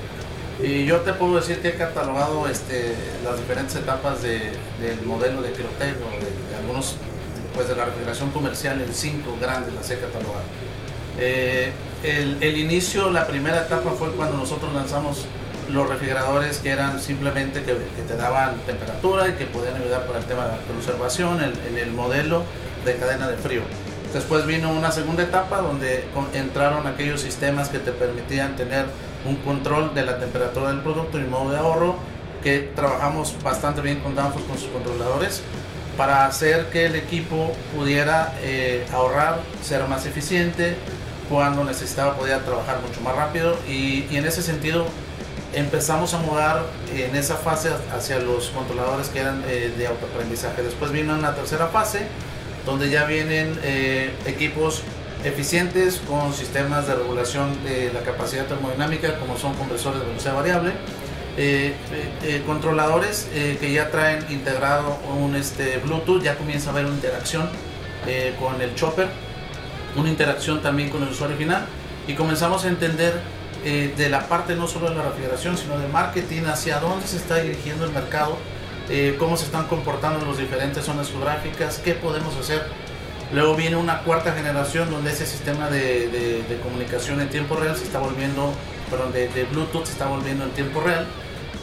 y 0.66 0.86
yo 0.86 1.02
te 1.02 1.14
puedo 1.14 1.36
decir 1.36 1.60
que 1.62 1.70
he 1.70 1.76
catalogado 1.76 2.48
este, 2.48 2.96
las 3.24 3.38
diferentes 3.38 3.76
etapas 3.76 4.22
de- 4.24 4.52
del 4.82 5.02
modelo 5.06 5.42
de 5.42 5.52
Criotech 5.52 5.96
o 6.02 6.10
de, 6.20 6.56
algunos, 6.58 6.96
pues 7.54 7.68
de 7.68 7.76
la 7.76 7.86
refrigeración 7.86 8.32
comercial 8.32 8.82
en 8.82 8.94
cinco 8.94 9.38
grandes 9.40 9.74
las 9.74 9.90
he 9.92 9.96
catalogado. 10.00 10.44
Eh, 11.20 11.72
el, 12.04 12.38
el 12.42 12.58
inicio, 12.58 13.10
la 13.12 13.26
primera 13.28 13.62
etapa 13.62 13.92
fue 13.92 14.12
cuando 14.12 14.38
nosotros 14.38 14.74
lanzamos 14.74 15.26
los 15.72 15.90
refrigeradores 15.90 16.58
que 16.60 16.70
eran 16.70 17.00
simplemente 17.00 17.64
que, 17.64 17.74
te 17.74 18.16
daban 18.16 18.56
temperatura 18.68 19.28
y 19.30 19.32
que 19.34 19.46
podían 19.46 19.76
ayudar 19.76 20.06
para 20.06 20.20
el 20.20 20.26
tema 20.26 20.46
de 20.46 20.52
la 20.52 20.58
conservación 20.64 21.42
el- 21.42 21.58
en 21.68 21.78
el 21.78 21.92
modelo 21.92 22.44
de 22.86 22.96
cadena 22.98 23.28
de 23.28 23.38
frío. 23.38 23.62
Después 24.14 24.46
vino 24.46 24.72
una 24.72 24.92
segunda 24.92 25.24
etapa 25.24 25.62
donde 25.62 26.06
entraron 26.34 26.86
aquellos 26.88 27.22
sistemas 27.22 27.70
que 27.70 27.80
te 27.80 27.92
permitían 27.92 28.56
tener 28.56 28.86
un 29.28 29.36
control 29.38 29.94
de 29.94 30.06
la 30.06 30.20
temperatura 30.20 30.70
del 30.70 30.82
producto 30.82 31.20
y 31.20 31.24
modo 31.24 31.52
de 31.52 31.58
ahorro, 31.58 31.96
que 32.44 32.72
trabajamos 32.76 33.36
bastante 33.44 33.82
bien 33.82 34.00
con 34.00 34.16
Danfoss 34.16 34.44
con 34.44 34.58
sus 34.58 34.70
controladores 34.70 35.42
para 35.98 36.26
hacer 36.26 36.68
que 36.68 36.86
el 36.86 36.96
equipo 36.96 37.54
pudiera 37.76 38.34
eh, 38.42 38.86
ahorrar, 38.94 39.40
ser 39.64 39.88
más 39.88 40.06
eficiente, 40.06 40.76
cuando 41.30 41.64
necesitaba 41.64 42.16
podía 42.16 42.44
trabajar 42.44 42.80
mucho 42.82 43.02
más 43.02 43.16
rápido 43.16 43.58
y, 43.68 44.06
en 44.16 44.26
ese 44.26 44.42
sentido 44.42 44.86
empezamos 45.54 46.14
a 46.14 46.18
mudar 46.20 46.66
en 46.94 47.16
esa 47.16 47.38
fase 47.38 47.70
hacia 47.96 48.20
los 48.20 48.50
controladores 48.50 49.08
que 49.08 49.20
eran 49.20 49.42
eh, 49.48 49.74
de 49.76 49.88
autoaprendizaje. 49.88 50.62
Después 50.62 50.92
vino 50.92 51.14
una 51.14 51.34
tercera 51.34 51.68
fase 51.68 52.08
donde 52.66 52.90
ya 52.90 53.06
vienen 53.06 53.58
eh, 53.64 54.14
equipos 54.26 54.84
eficientes 55.26 56.00
con 56.08 56.34
sistemas 56.34 56.88
de 56.88 56.96
regulación 56.96 57.64
de 57.64 57.92
la 57.92 58.02
capacidad 58.02 58.46
termodinámica 58.46 59.18
como 59.20 59.38
son 59.38 59.56
compresores 59.56 60.00
de 60.00 60.06
velocidad 60.06 60.36
variable, 60.36 60.72
eh, 61.38 61.74
eh, 62.24 62.44
controladores 62.46 63.28
eh, 63.34 63.58
que 63.60 63.74
ya 63.74 63.90
traen 63.90 64.26
integrado 64.30 65.00
un 65.20 65.36
este, 65.36 65.80
Bluetooth, 65.80 66.22
ya 66.22 66.36
comienza 66.36 66.70
a 66.70 66.74
haber 66.74 66.86
una 66.86 66.96
interacción 66.96 67.50
eh, 68.06 68.36
con 68.40 68.62
el 68.62 68.76
chopper, 68.76 69.08
una 69.96 70.10
interacción 70.10 70.62
también 70.62 70.90
con 70.90 71.02
el 71.04 71.10
usuario 71.10 71.36
final 71.36 71.66
y 72.08 72.14
comenzamos 72.14 72.64
a 72.64 72.70
entender 72.70 73.20
eh, 73.66 73.94
de 73.98 74.10
la 74.10 74.28
parte 74.30 74.56
no 74.56 74.68
solo 74.68 74.90
de 74.92 74.96
la 74.96 75.04
refrigeración, 75.04 75.58
sino 75.58 75.80
de 75.80 75.88
marketing, 75.88 76.44
hacia 76.44 76.80
dónde 76.80 77.08
se 77.08 77.18
está 77.18 77.38
dirigiendo 77.38 77.86
el 77.86 77.92
mercado, 77.92 78.38
cómo 79.18 79.36
se 79.36 79.46
están 79.46 79.66
comportando 79.66 80.24
las 80.24 80.38
diferentes 80.38 80.86
zonas 80.86 81.10
geográficas, 81.10 81.80
qué 81.84 81.96
podemos 81.96 82.36
hacer. 82.38 82.62
Luego 83.34 83.56
viene 83.56 83.76
una 83.76 84.00
cuarta 84.04 84.34
generación 84.34 84.90
donde 84.92 85.12
ese 85.12 85.26
sistema 85.26 85.70
de, 85.70 86.08
de- 86.48 86.60
comunicación 86.64 87.20
en 87.22 87.30
tiempo 87.30 87.56
real 87.56 87.76
se 87.76 87.84
está 87.84 88.00
volviendo, 88.00 88.54
perdón, 88.90 89.12
de, 89.14 89.28
Bluetooth 89.52 89.86
se 89.86 89.92
está 89.94 90.06
volviendo 90.08 90.44
en 90.46 90.52
tiempo 90.52 90.82
real 90.82 91.06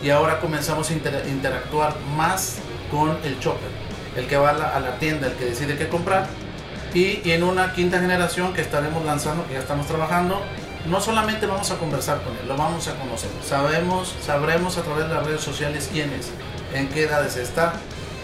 y 0.03 0.11
ahora 0.11 0.41
comenzamos 0.41 0.91
a 0.91 0.93
inter- 0.93 1.25
interactuar 1.29 1.95
más 2.17 2.57
con 2.91 3.17
el 3.25 3.39
chopper, 3.41 3.69
el 4.17 4.27
que 4.27 4.37
va 4.37 4.51
a 4.51 4.53
la, 4.55 4.69
a 4.77 4.81
la 4.81 4.99
tienda, 4.99 5.29
el 5.29 5.35
que 5.35 5.45
decide 5.47 5.77
qué 5.77 5.89
comprar 5.89 6.27
y, 6.95 7.21
y 7.25 7.33
en 7.33 7.43
una 7.45 7.73
quinta 7.73 8.01
generación 8.01 8.53
que 8.53 8.61
estaremos 8.61 9.05
lanzando, 9.05 9.47
que 9.47 9.55
ya 9.55 9.61
estamos 9.61 9.87
trabajando, 9.87 10.41
no 10.87 11.01
solamente 11.01 11.47
vamos 11.47 11.71
a 11.71 11.77
conversar 11.79 12.23
con 12.23 12.33
él, 12.37 12.49
lo 12.49 12.57
vamos 12.57 12.89
a 12.89 12.95
conocer. 12.97 13.31
Sabemos, 13.47 14.15
sabremos 14.25 14.77
a 14.79 14.83
través 14.83 15.09
de 15.09 15.15
las 15.15 15.25
redes 15.25 15.41
sociales 15.41 15.89
quién 15.93 16.13
es, 16.13 16.31
en 16.75 16.89
qué 16.89 17.05
edades 17.05 17.37
está, 17.37 17.75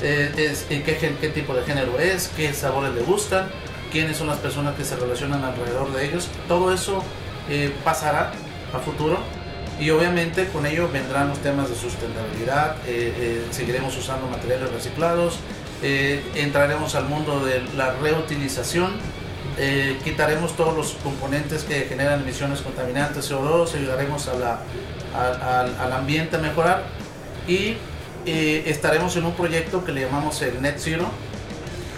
eh, 0.02 0.33
es- 0.37 0.64
qué, 0.69 0.83
qué 1.21 1.28
tipo 1.28 1.55
de 1.55 1.62
género 1.64 1.99
es, 1.99 2.28
qué 2.37 2.52
sabores 2.52 2.93
le 2.95 3.02
gustan, 3.02 3.49
quiénes 3.93 4.17
son 4.17 4.26
las 4.28 4.38
personas 4.38 4.75
que 4.76 4.85
se 4.85 4.97
relacionan 4.97 5.43
alrededor 5.45 5.93
de 5.93 6.05
ellos. 6.07 6.28
Todo 6.47 6.73
eso 6.73 7.02
eh, 7.49 7.73
pasará 7.85 8.33
a 8.75 8.78
futuro 8.78 9.19
y 9.81 9.90
obviamente 9.90 10.49
con 10.49 10.67
ello 10.67 10.88
vendrán 10.93 11.28
los 11.28 11.38
temas 11.38 11.69
de 11.71 11.75
sustentabilidad, 11.76 12.76
eh, 12.87 13.14
eh, 13.17 13.47
seguiremos 13.50 13.97
usando 13.97 14.26
materiales 14.26 14.71
reciclados, 14.73 15.38
entraremos 16.35 16.95
al 16.97 17.05
mundo 17.05 17.45
de 17.45 17.62
la 17.76 17.93
reutilización, 17.93 18.90
quitaremos 20.05 20.57
todos 20.57 20.76
los 20.76 20.93
componentes 21.05 21.62
que 21.62 21.83
generan 21.88 22.23
emisiones 22.23 22.61
contaminantes 22.62 23.31
CO2, 23.31 23.75
ayudaremos 23.76 24.28
al 24.28 25.93
ambiente 25.93 26.37
a 26.37 26.38
mejorar 26.40 26.83
y 27.47 27.76
eh, 28.31 28.71
estaremos 28.71 29.17
en 29.17 29.25
un 29.25 29.35
proyecto 29.35 29.85
que 29.85 29.93
le 29.93 30.03
llamamos 30.03 30.41
el 30.43 30.61
Net 30.63 30.77
Zero, 30.79 31.07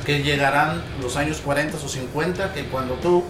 que 0.04 0.22
llegarán 0.22 0.82
los 1.00 1.16
años 1.16 1.40
40 1.44 1.76
o 1.76 1.88
50, 1.88 2.52
que 2.52 2.64
cuando 2.64 2.94
tú 2.94 3.24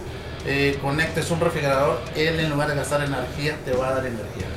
conectes 0.81 1.29
un 1.29 1.39
refrigerador, 1.39 2.01
él 2.15 2.39
en 2.39 2.49
lugar 2.49 2.67
de 2.67 2.75
gastar 2.75 3.03
energía 3.03 3.57
te 3.63 3.73
va 3.73 3.89
a 3.89 3.93
dar 3.93 4.05
energía. 4.07 4.47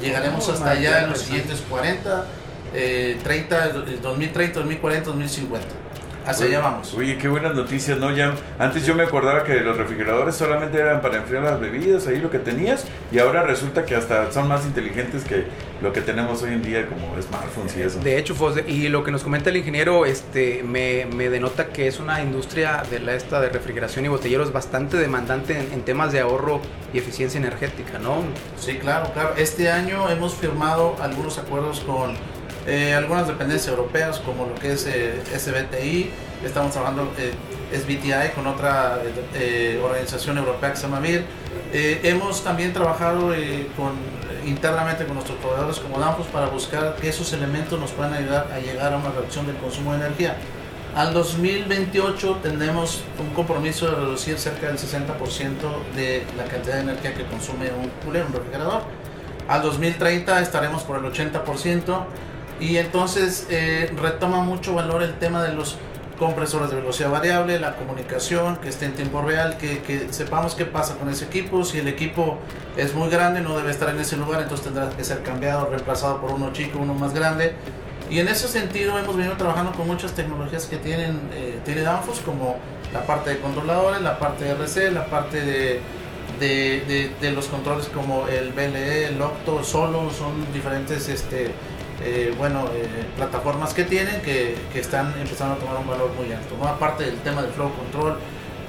Llegaremos 0.00 0.48
hasta 0.48 0.70
allá 0.70 1.04
en 1.04 1.10
los 1.10 1.20
siguientes 1.20 1.62
40 1.70 2.26
eh, 2.74 3.18
30, 3.22 3.68
2030, 4.02 4.60
2040, 4.60 5.10
2050. 5.10 5.66
Hacia 6.26 6.46
allá 6.46 6.60
vamos. 6.60 6.94
Oye, 6.94 7.18
qué 7.18 7.28
buenas 7.28 7.54
noticias, 7.54 7.98
¿no? 7.98 8.14
Ya, 8.14 8.34
antes 8.58 8.86
yo 8.86 8.94
me 8.94 9.02
acordaba 9.02 9.44
que 9.44 9.60
los 9.60 9.76
refrigeradores 9.76 10.36
solamente 10.36 10.78
eran 10.78 11.00
para 11.00 11.18
enfriar 11.18 11.42
las 11.42 11.60
bebidas, 11.60 12.06
ahí 12.06 12.18
lo 12.18 12.30
que 12.30 12.38
tenías, 12.38 12.84
y 13.10 13.18
ahora 13.18 13.42
resulta 13.42 13.84
que 13.84 13.96
hasta 13.96 14.30
son 14.30 14.48
más 14.48 14.64
inteligentes 14.64 15.24
que 15.24 15.44
lo 15.82 15.92
que 15.92 16.00
tenemos 16.00 16.42
hoy 16.42 16.52
en 16.52 16.62
día 16.62 16.86
como 16.86 17.20
smartphones 17.20 17.76
y 17.76 17.82
eso. 17.82 17.98
De 18.00 18.18
hecho, 18.18 18.36
y 18.66 18.88
lo 18.88 19.02
que 19.02 19.10
nos 19.10 19.22
comenta 19.22 19.50
el 19.50 19.56
ingeniero 19.56 20.06
este, 20.06 20.62
me, 20.62 21.06
me 21.06 21.28
denota 21.28 21.68
que 21.68 21.88
es 21.88 21.98
una 21.98 22.22
industria 22.22 22.82
de 22.88 23.00
la 23.00 23.14
esta 23.14 23.40
de 23.40 23.48
refrigeración 23.48 24.04
y 24.04 24.08
botelleros 24.08 24.52
bastante 24.52 24.96
demandante 24.96 25.58
en, 25.58 25.72
en, 25.72 25.82
temas 25.82 26.12
de 26.12 26.20
ahorro 26.20 26.60
y 26.94 26.98
eficiencia 26.98 27.38
energética, 27.38 27.98
¿no? 27.98 28.22
Sí, 28.56 28.76
claro, 28.76 29.12
claro. 29.12 29.34
Este 29.36 29.70
año 29.70 30.08
hemos 30.08 30.34
firmado 30.34 30.96
algunos 31.00 31.38
acuerdos 31.38 31.80
con 31.80 32.14
eh, 32.66 32.94
algunas 32.94 33.26
dependencias 33.26 33.68
europeas 33.68 34.18
como 34.20 34.46
lo 34.46 34.54
que 34.54 34.72
es 34.72 34.86
eh, 34.86 35.20
SBTI, 35.36 36.10
estamos 36.44 36.72
trabajando 36.72 37.12
eh, 37.18 37.32
SBTI 37.76 38.34
con 38.34 38.46
otra 38.46 39.00
eh, 39.34 39.80
organización 39.82 40.38
europea 40.38 40.70
que 40.70 40.76
se 40.76 40.82
llama 40.82 41.00
MIR. 41.00 41.24
hemos 41.72 42.44
también 42.44 42.72
trabajado 42.72 43.32
con, 43.76 43.92
internamente 44.46 45.04
con 45.04 45.14
nuestros 45.14 45.38
proveedores 45.38 45.78
como 45.78 45.98
Danfoss 45.98 46.26
para 46.26 46.46
buscar 46.46 46.96
que 46.96 47.08
esos 47.08 47.32
elementos 47.32 47.80
nos 47.80 47.90
puedan 47.92 48.12
ayudar 48.12 48.48
a 48.52 48.58
llegar 48.58 48.92
a 48.92 48.98
una 48.98 49.10
reducción 49.10 49.46
del 49.46 49.56
consumo 49.56 49.92
de 49.92 50.04
energía. 50.04 50.36
Al 50.94 51.14
2028 51.14 52.40
tendremos 52.42 53.02
un 53.18 53.30
compromiso 53.30 53.86
de 53.88 53.94
reducir 53.94 54.38
cerca 54.38 54.66
del 54.66 54.76
60% 54.76 55.16
de 55.96 56.22
la 56.36 56.44
cantidad 56.44 56.74
de 56.74 56.82
energía 56.82 57.14
que 57.14 57.24
consume 57.24 57.70
un 57.72 57.90
cooler, 58.04 58.26
un 58.26 58.34
refrigerador. 58.34 58.82
Al 59.48 59.62
2030 59.62 60.42
estaremos 60.42 60.82
por 60.82 60.98
el 60.98 61.10
80%. 61.10 62.04
Y 62.62 62.76
entonces 62.76 63.48
eh, 63.50 63.92
retoma 64.00 64.40
mucho 64.42 64.74
valor 64.74 65.02
el 65.02 65.18
tema 65.18 65.42
de 65.42 65.52
los 65.52 65.76
compresores 66.16 66.70
de 66.70 66.76
velocidad 66.76 67.10
variable, 67.10 67.58
la 67.58 67.74
comunicación, 67.74 68.54
que 68.58 68.68
esté 68.68 68.84
en 68.84 68.92
tiempo 68.92 69.20
real, 69.20 69.56
que, 69.56 69.80
que, 69.80 70.12
sepamos 70.12 70.54
qué 70.54 70.64
pasa 70.64 70.94
con 70.94 71.08
ese 71.08 71.24
equipo. 71.24 71.64
Si 71.64 71.78
el 71.78 71.88
equipo 71.88 72.38
es 72.76 72.94
muy 72.94 73.08
grande, 73.10 73.40
no 73.40 73.56
debe 73.56 73.72
estar 73.72 73.88
en 73.88 73.98
ese 73.98 74.16
lugar, 74.16 74.42
entonces 74.42 74.64
tendrá 74.64 74.88
que 74.90 75.02
ser 75.02 75.24
cambiado, 75.24 75.66
reemplazado 75.70 76.20
por 76.20 76.30
uno 76.30 76.52
chico, 76.52 76.78
uno 76.78 76.94
más 76.94 77.12
grande. 77.12 77.54
Y 78.08 78.20
en 78.20 78.28
ese 78.28 78.46
sentido 78.46 78.96
hemos 78.96 79.16
venido 79.16 79.36
trabajando 79.36 79.72
con 79.72 79.88
muchas 79.88 80.12
tecnologías 80.12 80.66
que 80.66 80.76
tienen, 80.76 81.20
eh, 81.34 81.58
tiene 81.64 81.82
Danfoss, 81.82 82.20
como 82.20 82.58
la 82.92 83.04
parte 83.04 83.30
de 83.30 83.40
controladores, 83.40 84.00
la 84.02 84.20
parte 84.20 84.44
de 84.44 84.50
RC, 84.52 84.92
la 84.92 85.06
parte 85.06 85.40
de, 85.40 85.80
de, 86.38 87.10
de, 87.20 87.32
los 87.32 87.46
controles 87.46 87.86
como 87.86 88.28
el 88.28 88.52
BLE, 88.52 89.08
el 89.08 89.20
Octo, 89.20 89.64
Solo, 89.64 90.10
son 90.10 90.52
diferentes 90.52 91.08
este, 91.08 91.52
eh, 92.04 92.34
bueno, 92.36 92.68
eh, 92.74 92.86
plataformas 93.16 93.74
que 93.74 93.84
tienen 93.84 94.20
que, 94.22 94.56
que, 94.72 94.80
están 94.80 95.14
empezando 95.20 95.54
a 95.54 95.58
tomar 95.58 95.76
un 95.76 95.86
valor 95.86 96.10
muy 96.14 96.32
alto. 96.32 96.56
¿no? 96.58 96.66
Aparte 96.66 97.04
del 97.04 97.16
tema 97.18 97.42
del 97.42 97.52
flow 97.52 97.72
control, 97.74 98.18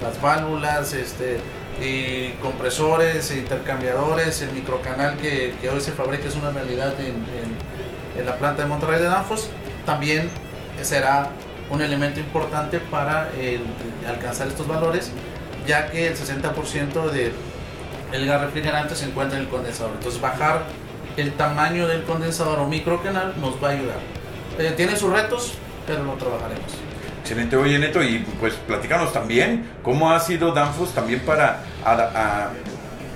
las 0.02 0.22
válvulas, 0.22 0.94
este, 0.94 1.40
y 1.82 2.32
compresores, 2.42 3.32
intercambiadores, 3.32 4.42
el 4.42 4.52
microcanal 4.52 5.18
que, 5.18 5.56
que 5.62 5.70
hoy 5.70 5.82
se 5.82 5.92
fabrica 5.92 6.28
es 6.28 6.36
una 6.36 6.52
realidad 6.52 6.94
en, 7.00 7.08
en, 7.08 8.20
en 8.20 8.26
la 8.26 8.38
planta 8.38 8.64
de 8.64 8.70
Monterrey 8.70 9.00
de 9.00 9.08
Danfoss, 9.08 9.50
también 9.86 10.30
será 10.82 11.30
un 11.70 11.82
elemento 11.82 12.20
importante 12.20 12.80
para 12.80 13.30
alcanzar 14.08 14.48
estos 14.48 14.68
valores, 14.68 15.12
ya 15.66 15.90
que 15.90 16.08
el 16.08 16.16
60% 16.16 17.10
del 17.10 17.32
el 18.14 18.28
gas 18.28 18.42
refrigerante 18.42 18.96
se 18.96 19.06
encuentra 19.06 19.38
en 19.38 19.46
el 19.46 19.50
condensador. 19.50 19.94
Entonces 19.96 20.22
bajar 20.22 20.64
el 21.18 21.34
tamaño 21.34 21.88
del 21.88 22.04
condensador 22.04 22.60
o 22.60 22.68
microcanal 22.68 23.34
nos 23.40 23.62
va 23.64 23.70
a 23.70 23.72
ayudar. 23.72 24.00
Eh, 24.58 24.74
tiene 24.76 24.96
sus 24.96 25.12
retos, 25.12 25.54
pero 25.88 26.04
lo 26.04 26.14
trabajaremos. 26.14 26.64
Excelente, 27.22 27.56
oye 27.56 27.80
Neto, 27.80 28.04
y 28.04 28.20
pues 28.40 28.54
platícanos 28.68 29.14
también 29.14 29.70
cómo 29.82 30.12
ha 30.12 30.20
sido 30.20 30.52
Danfoss 30.52 30.94
también 30.94 31.22
para 31.22 31.64
a, 31.86 31.92
a, 31.94 32.50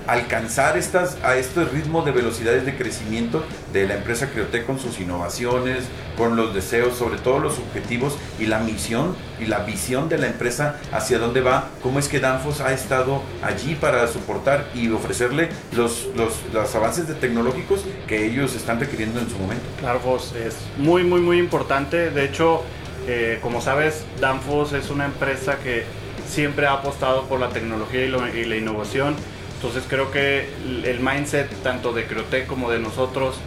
alcanzar 0.08 0.78
estas, 0.78 1.18
a 1.22 1.36
este 1.36 1.64
ritmo 1.66 2.02
de 2.02 2.12
velocidades 2.12 2.64
de 2.64 2.76
crecimiento 2.76 3.44
de 3.74 3.86
la 3.86 3.94
empresa 3.94 4.30
Criotec 4.30 4.64
con 4.64 4.78
sus 4.80 4.98
innovaciones, 5.00 5.84
con 6.16 6.34
los 6.34 6.54
deseos, 6.54 6.96
sobre 6.96 7.18
todo 7.18 7.38
los 7.38 7.58
objetivos 7.58 8.16
y 8.38 8.46
la 8.46 8.58
misión 8.58 9.14
y 9.38 9.44
la 9.44 9.60
visión 9.60 10.08
de 10.08 10.16
la 10.16 10.26
empresa 10.26 10.80
hacia 10.92 11.18
dónde 11.18 11.42
va, 11.42 11.68
cómo 11.82 11.98
es 11.98 12.08
que 12.08 12.20
Danfoss 12.20 12.62
ha 12.62 12.72
estado 12.72 13.22
allí 13.42 13.74
para 13.74 14.06
soportar 14.08 14.66
y 14.74 14.90
ofrecerle 14.90 15.50
los, 15.76 16.08
los, 16.16 16.32
los 16.54 16.74
avances 16.74 17.04
tecnológicos 17.20 17.84
que 18.06 18.26
ellos 18.26 18.54
están 18.56 18.80
requiriendo 18.80 19.20
en 19.20 19.28
su 19.28 19.36
momento. 19.38 19.64
Claro, 19.78 20.00
es 20.16 20.56
muy, 20.78 21.04
muy, 21.04 21.20
muy 21.20 21.38
importante. 21.38 22.10
De 22.10 22.24
hecho, 22.24 22.62
eh, 23.06 23.38
como 23.42 23.60
sabes, 23.60 24.04
Danfoss 24.20 24.72
es 24.72 24.88
una 24.88 25.04
empresa 25.04 25.58
que 25.58 25.84
siempre 26.26 26.66
ha 26.66 26.72
apostado 26.72 27.24
por 27.24 27.40
la 27.40 27.50
tecnología 27.50 28.04
y, 28.04 28.08
lo, 28.08 28.26
y 28.26 28.44
la 28.44 28.56
innovación 28.56 29.14
entonces 29.58 29.82
creo 29.88 30.12
que 30.12 30.48
el 30.84 31.00
mindset 31.00 31.50
tanto 31.64 31.92
de 31.92 32.06
Creotec 32.06 32.46
como 32.46 32.70
de 32.70 32.78
nosotros 32.78 33.40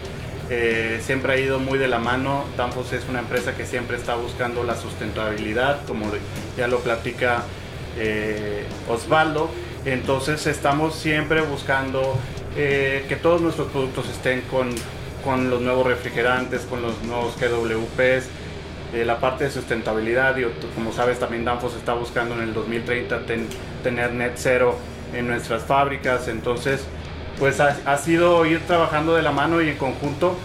eh, 0.49 0.99
siempre 1.01 1.31
ha 1.31 1.37
ido 1.39 1.57
muy 1.57 1.79
de 1.79 1.87
la 1.87 1.99
mano. 1.99 2.43
Danfoss 2.57 2.91
es 2.91 3.07
una 3.07 3.19
empresa 3.19 3.55
que 3.55 3.65
siempre 3.65 3.95
está 3.95 4.15
buscando 4.15 4.65
la 4.65 4.75
sustentabilidad, 4.75 5.85
como 5.85 6.07
ya 6.57 6.67
lo 6.67 6.79
platica 6.79 7.43
eh, 7.97 8.65
Osvaldo. 8.89 9.49
Entonces 9.85 10.45
estamos 10.47 10.95
siempre 10.95 11.39
buscando 11.43 12.17
eh, 12.57 13.05
que 13.07 13.15
todos 13.15 13.39
nuestros 13.39 13.69
productos 13.69 14.09
estén 14.09 14.41
con, 14.41 14.67
con, 15.23 15.49
los 15.49 15.61
nuevos 15.61 15.87
refrigerantes, 15.87 16.63
con 16.63 16.81
los 16.81 17.01
nuevos 17.03 17.37
GWPs. 17.39 18.25
la 19.05 19.21
parte 19.21 19.45
de 19.45 19.51
sustentabilidad, 19.51 20.35
y 20.35 20.43
como 20.75 20.91
sabes 20.91 21.19
también 21.19 21.45
Danfoss 21.45 21.75
está 21.75 21.93
buscando 21.93 22.35
en 22.35 22.41
el 22.41 22.53
2030 22.53 23.25
ten, 23.25 23.47
tener 23.81 24.11
net 24.11 24.33
cero 24.35 24.75
en 25.13 25.27
nuestras 25.27 25.63
fábricas. 25.63 26.27
Entonces, 26.27 26.81
pues 27.39 27.59
ha, 27.59 27.77
ha, 27.85 27.97
sido 27.97 28.45
ir 28.45 28.59
trabajando 28.61 29.15
de 29.15 29.21
la 29.21 29.31
mano 29.31 29.61
y 29.61 29.69
en 29.69 29.77
conjunto 29.77 30.35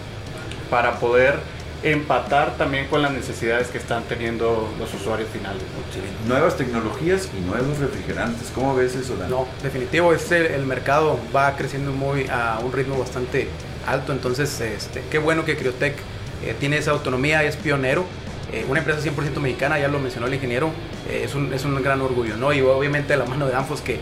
para 0.69 0.99
poder 0.99 1.35
empatar 1.83 2.57
también 2.57 2.87
con 2.87 3.01
las 3.01 3.11
necesidades 3.11 3.67
que 3.67 3.77
están 3.77 4.03
teniendo 4.03 4.69
los 4.79 4.93
usuarios 4.93 5.29
finales. 5.29 5.61
¿no? 5.61 6.33
Nuevas 6.33 6.57
tecnologías 6.57 7.29
y 7.37 7.41
nuevos 7.41 7.77
refrigerantes. 7.77 8.51
¿Cómo 8.53 8.75
ves 8.75 8.95
eso, 8.95 9.15
Dan? 9.15 9.29
No, 9.29 9.47
definitivo, 9.61 10.13
este, 10.13 10.55
el 10.55 10.65
mercado 10.65 11.19
va 11.35 11.55
creciendo 11.55 11.91
muy 11.91 12.27
a 12.27 12.59
un 12.63 12.71
ritmo 12.71 12.97
bastante 12.97 13.47
alto. 13.85 14.11
Entonces, 14.11 14.59
este, 14.59 15.03
qué 15.11 15.19
bueno 15.19 15.45
que 15.45 15.55
Criotec 15.55 15.95
eh, 16.43 16.55
tiene 16.59 16.77
esa 16.77 16.91
autonomía, 16.91 17.43
es 17.43 17.55
pionero. 17.55 18.05
Eh, 18.51 18.65
una 18.69 18.79
empresa 18.79 19.01
100% 19.01 19.39
mexicana, 19.39 19.77
ya 19.77 19.89
lo 19.89 19.99
mencionó 19.99 20.27
el 20.27 20.33
ingeniero, 20.33 20.71
eh, 21.09 21.23
es, 21.25 21.35
un, 21.35 21.53
es 21.53 21.65
un 21.65 21.81
gran 21.83 22.01
orgullo, 22.01 22.37
¿no? 22.37 22.53
Y 22.53 22.61
obviamente 22.61 23.17
la 23.17 23.25
mano 23.25 23.45
de 23.45 23.51
Danfoss 23.51 23.81
que 23.81 23.99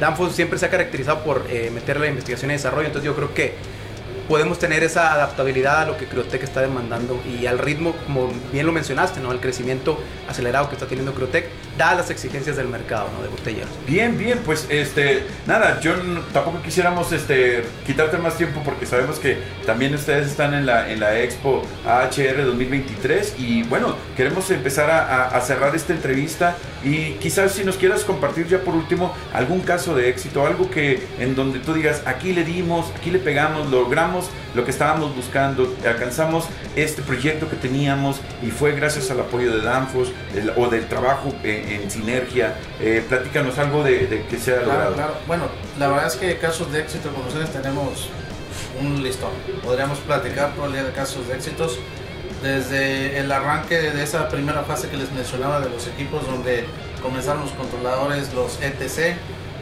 Danfoss 0.00 0.34
siempre 0.34 0.58
se 0.58 0.66
ha 0.66 0.70
caracterizado 0.70 1.22
por 1.24 1.46
eh, 1.48 1.70
meter 1.72 1.98
la 2.00 2.06
investigación 2.06 2.50
y 2.50 2.54
desarrollo, 2.54 2.86
entonces 2.86 3.06
yo 3.06 3.14
creo 3.14 3.32
que 3.32 3.54
podemos 4.28 4.58
tener 4.58 4.82
esa 4.82 5.12
adaptabilidad 5.12 5.82
a 5.82 5.86
lo 5.86 5.96
que 5.96 6.06
Criotec 6.06 6.42
está 6.42 6.60
demandando 6.60 7.20
y 7.26 7.46
al 7.46 7.58
ritmo, 7.58 7.94
como 8.06 8.32
bien 8.52 8.66
lo 8.66 8.72
mencionaste, 8.72 9.20
¿no? 9.20 9.30
al 9.30 9.40
crecimiento 9.40 9.98
acelerado 10.28 10.68
que 10.68 10.74
está 10.74 10.86
teniendo 10.86 11.12
Criotec, 11.12 11.48
dadas 11.78 11.96
las 11.98 12.10
exigencias 12.10 12.56
del 12.56 12.68
mercado 12.68 13.08
¿no? 13.16 13.22
de 13.22 13.28
botelleros. 13.28 13.70
Bien, 13.86 14.16
bien, 14.16 14.40
pues 14.44 14.66
este, 14.68 15.24
nada, 15.46 15.80
yo 15.80 15.94
tampoco 16.32 16.62
quisiéramos 16.62 17.12
este, 17.12 17.64
quitarte 17.86 18.18
más 18.18 18.36
tiempo 18.36 18.62
porque 18.64 18.86
sabemos 18.86 19.18
que 19.18 19.38
también 19.66 19.94
ustedes 19.94 20.26
están 20.28 20.54
en 20.54 20.66
la, 20.66 20.90
en 20.90 21.00
la 21.00 21.18
Expo 21.20 21.62
AHR 21.86 22.44
2023 22.44 23.34
y 23.38 23.62
bueno, 23.64 23.96
queremos 24.16 24.50
empezar 24.50 24.90
a, 24.90 25.04
a, 25.04 25.36
a 25.36 25.40
cerrar 25.40 25.74
esta 25.74 25.92
entrevista 25.92 26.56
y 26.82 27.12
quizás 27.14 27.52
si 27.52 27.64
nos 27.64 27.76
quieras 27.76 28.04
compartir 28.04 28.46
ya 28.46 28.58
por 28.58 28.74
último 28.74 29.14
algún 29.32 29.60
caso 29.60 29.94
de 29.94 30.08
éxito, 30.08 30.46
algo 30.46 30.70
que 30.70 31.02
en 31.18 31.34
donde 31.34 31.58
tú 31.58 31.74
digas, 31.74 32.02
aquí 32.06 32.32
le 32.32 32.44
dimos, 32.44 32.86
aquí 32.96 33.10
le 33.10 33.18
pegamos, 33.18 33.70
logramos 33.70 34.28
lo 34.54 34.64
que 34.64 34.70
estábamos 34.70 35.14
buscando, 35.14 35.74
alcanzamos 35.86 36.46
este 36.76 37.02
proyecto 37.02 37.48
que 37.48 37.56
teníamos 37.56 38.20
y 38.42 38.50
fue 38.50 38.72
gracias 38.72 39.10
al 39.10 39.20
apoyo 39.20 39.54
de 39.56 39.62
Danfoss 39.62 40.12
el, 40.34 40.50
o 40.56 40.68
del 40.68 40.86
trabajo 40.86 41.32
en, 41.42 41.82
en 41.82 41.90
sinergia. 41.90 42.54
Eh, 42.80 43.04
platícanos 43.08 43.58
algo 43.58 43.82
de, 43.82 44.06
de, 44.06 44.24
que 44.26 44.38
se 44.38 44.54
ha 44.54 44.60
logrado. 44.62 44.94
Claro. 44.94 45.14
Bueno, 45.26 45.44
la 45.78 45.88
verdad 45.88 46.06
es 46.06 46.16
que 46.16 46.36
casos 46.38 46.70
de 46.72 46.80
éxito 46.80 47.12
con 47.12 47.26
ustedes 47.26 47.50
tenemos 47.50 48.08
un 48.80 49.02
listón. 49.02 49.30
Podríamos 49.62 49.98
platicar 49.98 50.54
todo 50.54 50.66
el 50.66 50.72
día 50.72 50.84
de 50.84 50.92
casos 50.92 51.26
de 51.28 51.34
éxitos. 51.34 51.78
desde 52.42 53.18
el 53.18 53.32
arranque 53.32 53.74
de 53.74 54.02
esa 54.02 54.28
primera 54.28 54.62
fase 54.64 54.88
que 54.88 54.98
les 54.98 55.10
mencionaba 55.12 55.60
de 55.60 55.70
los 55.70 55.86
equipos 55.86 56.26
donde 56.26 56.66
comenzaron 57.02 57.42
los 57.42 57.52
controladores, 57.52 58.34
los 58.34 58.60
ETC, 58.60 59.16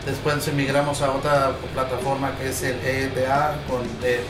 después 0.06 0.52
migramos 0.52 1.02
a 1.02 1.12
otra 1.12 1.52
plataforma 1.72 2.36
que 2.36 2.48
es 2.50 2.62
el 2.62 2.76
ETA 2.84 3.56
con 3.68 3.82
eh, 4.02 4.20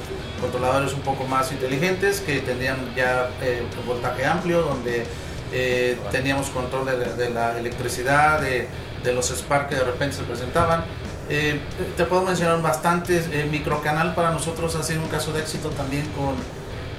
controladores 0.41 0.93
un 0.93 1.01
poco 1.01 1.25
más 1.25 1.53
inteligentes 1.53 2.21
que 2.21 2.41
tenían 2.41 2.77
ya 2.97 3.31
eh, 3.41 3.63
voltaje 3.87 4.25
amplio, 4.25 4.63
donde 4.63 5.05
eh, 5.53 5.99
teníamos 6.11 6.51
control 6.51 6.87
de, 7.17 7.31
la 7.31 7.59
electricidad, 7.59 8.41
de, 8.41 8.69
de, 9.03 9.13
los 9.13 9.31
spark 9.31 9.69
que 9.69 9.77
de 9.77 9.85
repente 9.85 10.17
se 10.17 10.23
presentaban. 10.25 10.85
Te 11.29 12.05
puedo 12.05 12.23
mencionar 12.23 12.61
bastantes. 12.61 13.27
microcanal 13.51 14.15
para 14.15 14.33
nosotros 14.33 14.75
ha 14.75 14.83
sido 14.83 15.01
un 15.01 15.09
caso 15.09 15.33
de 15.33 15.41
éxito 15.41 15.71
también 15.71 16.07
con 16.09 16.35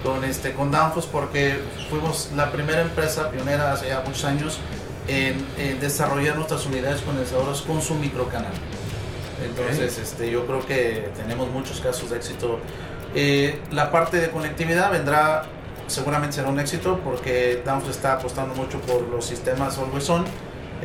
con, 0.03 0.23
este, 0.25 0.53
con 0.53 0.69
Danfoss 0.69 1.05
porque 1.05 1.59
fuimos 1.89 2.29
la 2.35 2.51
primera 2.51 2.81
empresa 2.81 3.31
pionera 3.31 3.71
hace 3.71 3.87
ya 3.87 4.01
muchos 4.01 4.25
años 4.25 4.59
en, 5.07 5.79
desarrollar 5.79 6.35
nuestras 6.35 6.65
unidades 6.65 7.01
condensadoras 7.01 7.61
con 7.61 7.81
su 7.81 7.95
microcanal. 7.95 8.53
Entonces, 9.43 9.97
este, 9.97 10.31
yo 10.31 10.45
creo 10.45 10.65
que 10.65 11.09
tenemos 11.15 11.49
muchos 11.49 11.79
casos 11.81 12.09
de 12.09 12.17
éxito. 12.17 12.59
Eh, 13.15 13.59
la 13.71 13.91
parte 13.91 14.17
de 14.17 14.29
conectividad 14.29 14.91
vendrá, 14.91 15.43
seguramente 15.87 16.35
será 16.35 16.49
un 16.49 16.59
éxito 16.59 16.99
porque 17.03 17.61
Danfoss 17.65 17.97
está 17.97 18.13
apostando 18.13 18.55
mucho 18.55 18.79
por 18.81 19.01
los 19.03 19.25
sistemas 19.25 19.77
Always 19.77 20.09
On. 20.09 20.25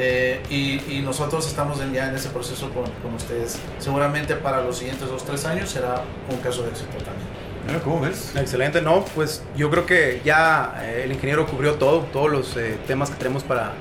Eh, 0.01 0.41
y, 0.49 1.01
nosotros 1.01 1.47
estamos 1.47 1.79
ya 1.93 2.09
en 2.09 2.15
ese 2.15 2.29
proceso 2.29 2.71
con, 2.71 2.85
con 3.03 3.15
ustedes. 3.15 3.59
Seguramente 3.79 4.37
para 4.37 4.63
los 4.63 4.79
siguientes 4.79 5.09
2-3 5.09 5.45
años 5.47 5.71
será 5.71 6.03
un 6.31 6.39
caso 6.39 6.63
de 6.63 6.71
éxito 6.71 6.99
también. 6.99 7.39
¿Cómo 7.85 8.01
ves? 8.01 8.33
Excelente, 8.35 8.81
no, 8.81 9.05
pues 9.15 9.43
yo 9.55 9.71
creo 9.71 9.85
que 9.85 10.23
ya 10.25 10.75
eh, 10.81 11.03
el 11.05 11.13
ingeniero 11.13 11.47
cubrió 11.47 11.75
todo, 11.75 12.01
todos 12.13 12.31
los 12.31 12.57
eh, 12.57 12.79
temas 12.87 13.11
que 13.11 13.17
tenemos 13.17 13.43
para, 13.43 13.75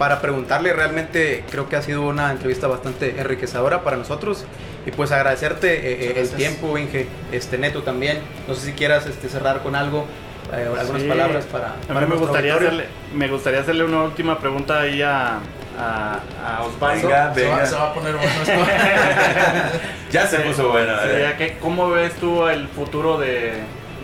para 0.00 0.22
preguntarle. 0.22 0.72
Realmente 0.72 1.44
creo 1.50 1.68
que 1.68 1.76
ha 1.76 1.82
sido 1.82 2.08
una 2.08 2.30
entrevista 2.30 2.66
bastante 2.66 3.20
enriquecedora 3.20 3.82
para 3.82 3.98
nosotros. 3.98 4.46
Y 4.86 4.92
pues 4.92 5.12
agradecerte 5.12 6.08
eh, 6.08 6.18
el 6.18 6.30
tiempo, 6.30 6.78
Inge, 6.78 7.06
este 7.32 7.58
Neto 7.58 7.82
también. 7.82 8.18
No 8.48 8.54
sé 8.54 8.64
si 8.64 8.72
quieras 8.72 9.04
este, 9.04 9.28
cerrar 9.28 9.62
con 9.62 9.74
algo. 9.74 10.06
algunas 10.50 11.02
palabras 11.02 11.44
para, 11.44 11.74
para 11.86 12.06
me 12.06 12.16
gustaría 12.16 12.54
hacerle, 12.54 12.86
me 13.14 13.28
gustaría 13.28 13.60
hacerle 13.60 13.84
una 13.84 14.04
última 14.04 14.38
pregunta 14.38 14.80
ahí 14.80 15.02
a, 15.02 15.38
a, 15.78 16.20
a 16.46 16.62
Osvaldo. 16.62 17.06
Venga, 17.06 17.32
venga. 17.34 17.66
Se, 17.66 17.74
va, 17.74 17.90
a 17.90 17.92
poner 17.92 18.16
bueno 18.16 18.32
esto. 18.40 18.52
ya 20.10 20.26
se 20.26 20.38
puso 20.38 20.70
bueno. 20.70 20.94
que, 21.36 21.58
¿Cómo 21.60 21.90
ves 21.90 22.14
tú 22.14 22.48
el 22.48 22.68
futuro 22.68 23.18
de, 23.18 23.52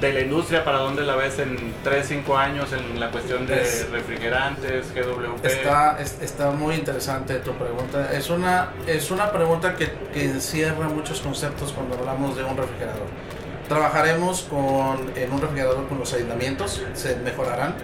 de 0.01 0.13
la 0.13 0.21
industria? 0.21 0.65
¿Para 0.65 0.79
dónde 0.79 1.03
la 1.03 1.17
ves 1.17 1.39
en 1.39 1.75
3, 1.83 2.07
5 2.07 2.37
años 2.37 2.73
en 2.73 3.01
la 3.01 3.11
cuestión 3.11 3.47
de 3.47 3.65
refrigerantes, 3.91 4.95
GWP? 4.95 5.45
Está, 5.45 5.99
está 6.01 6.51
muy 6.51 6.75
interesante 6.75 7.37
tu 7.37 7.53
pregunta. 7.53 8.13
Es 8.13 8.31
una, 8.31 8.71
es 8.87 9.11
una 9.11 9.31
pregunta 9.31 9.77
que, 9.77 9.91
que 10.13 10.25
encierra 10.25 10.89
muchos 10.89 11.21
conceptos 11.21 11.73
cuando 11.73 11.97
hablamos 11.97 12.37
de 12.37 12.45
un 12.45 12.57
refrigerador. 12.57 13.07
Trabajaremos 13.69 14.43
con, 14.43 15.11
en 15.17 15.33
un 15.33 15.41
refrigerador 15.41 15.89
con 15.89 15.99
los 15.99 16.13
aislamientos, 16.13 16.83
se 16.95 17.17
mejorarán 17.17 17.75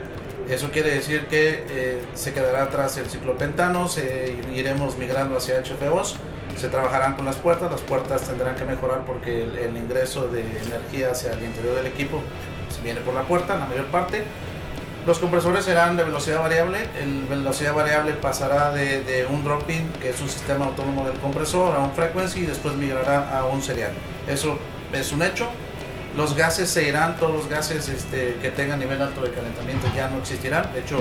eso 0.49 0.71
quiere 0.71 0.90
decir 0.90 1.26
que 1.26 1.64
eh, 1.69 2.02
se 2.14 2.33
quedará 2.33 2.64
atrás 2.64 2.97
el 2.99 3.07
ciclopentano, 3.07 3.88
se, 3.88 4.37
iremos 4.54 4.97
migrando 4.99 5.37
hacia 5.37 5.62
HFOs, 5.62 6.16
se 6.59 6.68
trabajarán 6.68 7.14
con 7.14 7.25
las 7.25 7.37
puertas, 7.37 7.71
las 7.71 7.80
puertas 7.80 8.23
tendrán 8.23 8.56
que 8.56 8.64
mejorar 8.64 9.04
porque 9.06 9.42
el, 9.42 9.76
ingreso 9.76 10.28
de 10.28 10.40
energía 10.40 11.11
hacia 11.11 11.32
el 11.32 11.42
interior 11.42 11.76
del 11.76 11.87
equipo 11.87 12.23
se 12.75 12.80
viene 12.82 13.00
por 13.00 13.14
la 13.14 13.23
puerta, 13.23 13.56
la 13.56 13.66
mayor 13.66 13.87
parte. 13.87 14.25
Los 15.06 15.18
compresores 15.18 15.64
serán 15.64 15.97
de 15.97 16.04
velocidad 16.04 16.40
variable, 16.40 16.78
el 17.00 17.25
velocidad 17.25 17.75
variable 17.75 18.12
pasará 18.12 18.73
de, 18.73 19.02
de 19.02 19.26
un 19.26 19.42
drop-in, 19.42 19.90
que 20.00 20.11
es 20.11 20.21
un 20.21 20.28
sistema 20.28 20.66
autónomo 20.66 21.04
del 21.04 21.18
compresor, 21.18 21.75
a 21.75 21.80
un 21.80 21.92
frequency 21.92 22.40
y 22.40 22.47
después 22.47 22.74
migrará 22.77 23.37
a 23.37 23.44
un 23.46 23.62
serial. 23.62 23.90
Eso 24.29 24.59
es 24.92 25.11
un 25.11 25.22
hecho, 25.22 25.48
los 26.16 26.37
gases 26.37 26.68
se 26.68 26.87
irán, 26.87 27.16
todos 27.16 27.35
los 27.35 27.48
gases 27.48 27.88
este, 27.88 28.37
que 28.42 28.50
tengan 28.50 28.79
nivel 28.79 29.00
alto 29.00 29.22
de 29.22 29.31
calentamiento 29.31 29.87
ya 29.96 30.09
no 30.09 30.18
existirán. 30.18 30.70
De 30.74 30.81
hecho, 30.81 31.00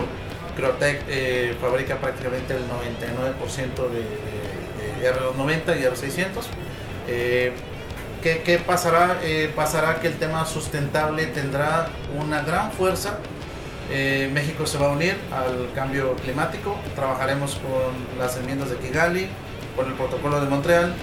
Creotec 0.56 1.04
eh, 1.10 1.56
fabrica 1.60 1.98
prácticamente 1.98 2.56
el 2.56 2.64
99% 2.64 3.90
de, 3.90 4.00
de, 4.00 4.41
R290 5.04 5.80
y 5.80 5.84
R600. 5.84 6.30
Eh, 7.08 7.54
¿qué, 8.22 8.62
pasará? 8.66 9.20
Eh, 9.24 9.52
pasará 9.56 10.00
que 10.00 10.08
el 10.08 10.18
tema 10.18 10.46
sustentable 10.46 11.28
tendrá 11.28 11.88
una 12.20 12.42
gran 12.42 12.72
fuerza. 12.72 13.18
México 14.34 14.66
se 14.66 14.78
va 14.78 14.88
a 14.88 14.92
unir 14.92 15.18
al 15.34 15.74
cambio 15.76 16.16
climático. 16.16 16.78
Trabajaremos 16.96 17.56
con 17.56 18.18
las 18.18 18.38
enmiendas 18.38 18.70
de 18.70 18.78
Kigali, 18.78 19.28
con 19.76 19.86
el 19.88 19.94
protocolo 19.96 20.40
de 20.40 20.48
Montreal 20.48 20.94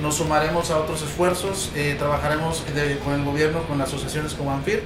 nos 0.00 0.16
sumaremos 0.16 0.70
a 0.70 0.78
otros 0.78 1.02
esfuerzos, 1.02 1.72
eh, 1.74 1.96
trabajaremos 1.98 2.64
con 3.04 3.14
el 3.14 3.24
gobierno, 3.24 3.62
con 3.64 3.80
asociaciones 3.80 4.34
como 4.34 4.52
ANFIR. 4.52 4.82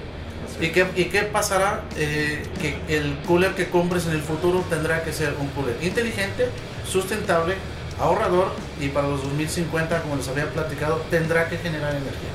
¿Y 0.60 0.68
qué, 0.68 0.86
¿Y 0.96 1.06
qué 1.06 1.22
pasará? 1.22 1.82
Eh, 1.96 2.46
que 2.60 2.78
el 2.88 3.16
cooler 3.26 3.54
que 3.54 3.68
compres 3.68 4.06
en 4.06 4.12
el 4.12 4.22
futuro 4.22 4.64
tendrá 4.70 5.02
que 5.02 5.12
ser 5.12 5.34
un 5.38 5.48
cooler 5.48 5.76
inteligente, 5.82 6.48
sustentable, 6.86 7.56
ahorrador 8.02 8.48
y 8.80 8.88
para 8.88 9.08
los 9.08 9.22
2050, 9.22 10.02
como 10.02 10.16
les 10.16 10.28
había 10.28 10.50
platicado, 10.50 10.96
tendrá 11.10 11.48
que 11.48 11.58
generar 11.58 11.90
energía. 11.92 12.30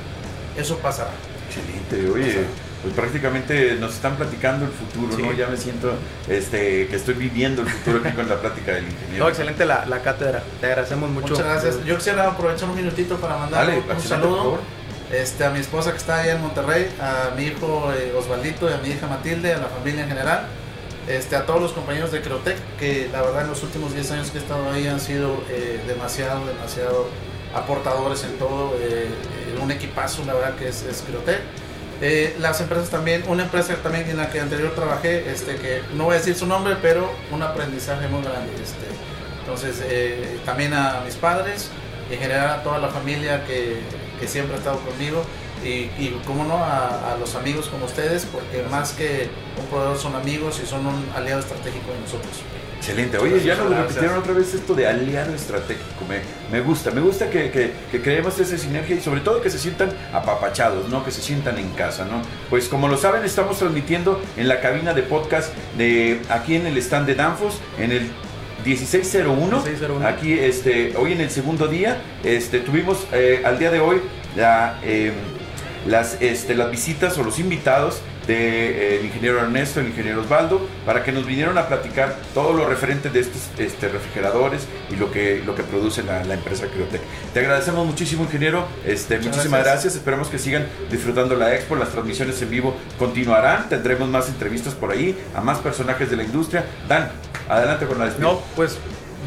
Eso 0.56 0.78
pasará. 0.78 1.10
Excelente, 1.48 2.10
oye 2.10 2.46
pues 2.82 2.94
prácticamente 2.94 3.74
nos 3.74 3.94
están 3.94 4.16
platicando 4.16 4.66
el 4.66 4.70
futuro, 4.70 5.18
¿no? 5.18 5.32
Ya 5.32 5.48
me 5.48 5.56
siento 5.56 5.94
este, 6.28 6.86
que 6.86 6.96
estoy 6.96 7.14
viviendo 7.14 7.62
el 7.62 7.68
futuro 7.68 8.00
aquí 8.04 8.14
con 8.14 8.28
la 8.28 8.40
plática 8.40 8.72
del 8.72 8.84
ingeniero. 8.84 9.24
No, 9.24 9.28
excelente 9.28 9.66
la, 9.66 9.84
la, 9.86 10.00
cátedra, 10.00 10.42
te 10.60 10.66
agradecemos 10.66 11.10
mucho. 11.10 11.28
Muchas 11.28 11.46
gracias. 11.46 11.84
Yo 11.84 11.96
quisiera 11.96 12.28
aprovechar 12.28 12.68
un 12.68 12.76
minutito 12.76 13.16
para 13.16 13.36
mandar 13.36 13.68
un, 13.68 14.00
saludo 14.00 14.60
este, 15.12 15.44
a 15.44 15.50
mi 15.50 15.58
esposa 15.58 15.90
que 15.90 15.96
está 15.96 16.20
allá 16.20 16.34
en 16.34 16.42
Monterrey, 16.42 16.88
a 17.00 17.34
mi 17.36 17.44
hijo 17.44 17.92
eh, 17.92 18.14
Osvaldito 18.16 18.70
y 18.70 18.72
a 18.72 18.78
mi 18.78 18.90
hija 18.90 19.08
Matilde, 19.08 19.54
a 19.54 19.58
la 19.58 19.66
familia 19.66 20.02
en 20.02 20.08
general. 20.08 20.46
Este, 21.08 21.36
a 21.36 21.46
todos 21.46 21.62
los 21.62 21.72
compañeros 21.72 22.12
de 22.12 22.20
Creotec, 22.20 22.58
que 22.78 23.08
la 23.10 23.22
verdad 23.22 23.42
en 23.42 23.48
los 23.48 23.62
últimos 23.62 23.94
10 23.94 24.10
años 24.10 24.30
que 24.30 24.38
he 24.38 24.40
estado 24.42 24.70
ahí 24.70 24.86
han 24.86 25.00
sido 25.00 25.42
eh, 25.48 25.80
demasiado, 25.86 26.44
demasiado 26.44 27.08
aportadores 27.54 28.24
en 28.24 28.38
todo. 28.38 28.74
Eh, 28.78 29.08
un 29.62 29.70
equipazo, 29.70 30.22
la 30.26 30.34
verdad 30.34 30.54
que 30.56 30.68
es, 30.68 30.82
es. 30.82 31.02
Eh, 32.02 32.36
las 32.38 32.60
empresas 32.60 32.90
también, 32.90 33.24
una 33.26 33.44
empresa 33.44 33.74
también 33.76 34.08
en 34.08 34.18
la 34.18 34.30
que 34.30 34.38
anterior 34.38 34.72
trabajé, 34.74 35.32
este, 35.32 35.56
que 35.56 35.80
no 35.94 36.04
voy 36.04 36.14
a 36.14 36.18
decir 36.18 36.34
su 36.34 36.46
nombre, 36.46 36.76
pero 36.82 37.10
un 37.32 37.42
aprendizaje 37.42 38.06
muy 38.06 38.22
grande. 38.22 38.52
Este, 38.62 38.86
entonces, 39.40 39.82
también 40.44 40.74
a 40.74 41.00
mis 41.06 41.14
padres, 41.14 41.70
en 42.10 42.18
general 42.18 42.50
a 42.50 42.62
toda 42.62 42.78
la 42.78 42.88
familia 42.88 43.46
que, 43.46 43.80
que 44.20 44.28
siempre 44.28 44.56
ha 44.56 44.58
estado 44.58 44.78
conmigo 44.80 45.24
y, 45.64 45.90
y 45.98 46.20
como 46.26 46.44
no, 46.44 46.56
a, 46.56 47.12
a, 47.12 47.16
los 47.18 47.34
amigos 47.34 47.68
como 47.68 47.86
ustedes, 47.86 48.26
porque 48.26 48.64
más 48.70 48.92
que 48.92 49.28
un 49.58 49.66
proveedor 49.66 49.98
son 49.98 50.14
amigos 50.14 50.60
y 50.62 50.66
son 50.66 50.86
un 50.86 51.04
aliado 51.14 51.40
estratégico 51.40 51.92
de 51.92 52.00
nosotros. 52.00 52.42
Excelente. 52.78 53.18
Oye, 53.18 53.42
ya 53.42 53.56
nos 53.56 53.70
repitieron 53.70 54.18
otra 54.18 54.32
vez 54.32 54.54
esto 54.54 54.72
de 54.74 54.86
aliado 54.86 55.34
estratégico. 55.34 56.04
Me, 56.08 56.20
me 56.50 56.64
gusta, 56.64 56.92
me 56.92 57.00
gusta 57.00 57.28
que, 57.28 57.50
que, 57.50 57.72
que, 57.90 58.00
creemos 58.00 58.38
esa 58.38 58.56
sinergia 58.56 58.94
y 58.96 59.00
sobre 59.00 59.20
todo 59.20 59.42
que 59.42 59.50
se 59.50 59.58
sientan 59.58 59.90
apapachados, 60.12 60.88
¿no? 60.88 61.04
Que 61.04 61.10
se 61.10 61.20
sientan 61.20 61.58
en 61.58 61.70
casa, 61.70 62.04
¿no? 62.04 62.22
Pues 62.48 62.68
como 62.68 62.86
lo 62.86 62.96
saben, 62.96 63.24
estamos 63.24 63.58
transmitiendo 63.58 64.22
en 64.36 64.46
la 64.46 64.60
cabina 64.60 64.94
de 64.94 65.02
podcast 65.02 65.52
de 65.76 66.22
aquí 66.30 66.54
en 66.54 66.66
el 66.66 66.76
stand 66.78 67.06
de 67.06 67.16
Danfos, 67.16 67.60
en 67.78 67.90
el 67.90 68.10
1601. 68.64 69.64
Aquí, 70.06 70.32
este, 70.32 70.96
hoy 70.96 71.12
en 71.12 71.20
el 71.20 71.30
segundo 71.30 71.66
día, 71.66 72.00
este, 72.22 72.60
tuvimos 72.60 73.06
eh, 73.12 73.42
al 73.44 73.58
día 73.58 73.70
de 73.72 73.80
hoy 73.80 74.00
la, 74.36 74.78
eh, 74.84 75.12
las, 75.86 76.20
este, 76.20 76.54
las 76.54 76.70
visitas 76.70 77.16
o 77.18 77.24
los 77.24 77.38
invitados 77.38 78.02
del 78.26 78.36
eh, 78.36 79.00
ingeniero 79.04 79.40
Ernesto, 79.40 79.80
el 79.80 79.86
ingeniero 79.86 80.20
Osvaldo, 80.20 80.60
para 80.84 81.02
que 81.02 81.12
nos 81.12 81.26
vinieran 81.26 81.56
a 81.56 81.66
platicar 81.66 82.16
todo 82.34 82.52
lo 82.52 82.68
referente 82.68 83.08
de 83.08 83.20
estos 83.20 83.48
este, 83.58 83.88
refrigeradores 83.88 84.66
y 84.90 84.96
lo 84.96 85.10
que, 85.10 85.42
lo 85.44 85.54
que 85.54 85.62
produce 85.62 86.02
la, 86.02 86.22
empresa 86.22 86.66
Criotec. 86.66 87.00
Te 87.32 87.40
agradecemos 87.40 87.86
muchísimo, 87.86 88.24
ingeniero. 88.24 88.66
Este, 88.84 89.18
muchísimas 89.18 89.64
gracias. 89.64 89.96
Esperamos 89.96 90.28
que 90.28 90.38
sigan 90.38 90.66
disfrutando 90.90 91.36
la 91.36 91.54
expo. 91.54 91.74
Las 91.74 91.88
transmisiones 91.88 92.40
en 92.42 92.50
vivo 92.50 92.76
continuarán. 92.98 93.68
Tendremos 93.70 94.08
más 94.08 94.28
entrevistas 94.28 94.74
por 94.74 94.90
ahí 94.90 95.18
a 95.34 95.40
más 95.40 95.58
personajes 95.58 96.10
de 96.10 96.16
la 96.16 96.24
industria. 96.24 96.66
Dan, 96.86 97.10
adelante 97.48 97.86
con 97.86 97.98
la 97.98 98.04
despedida. 98.04 98.30
No, 98.30 98.42
pues 98.54 98.78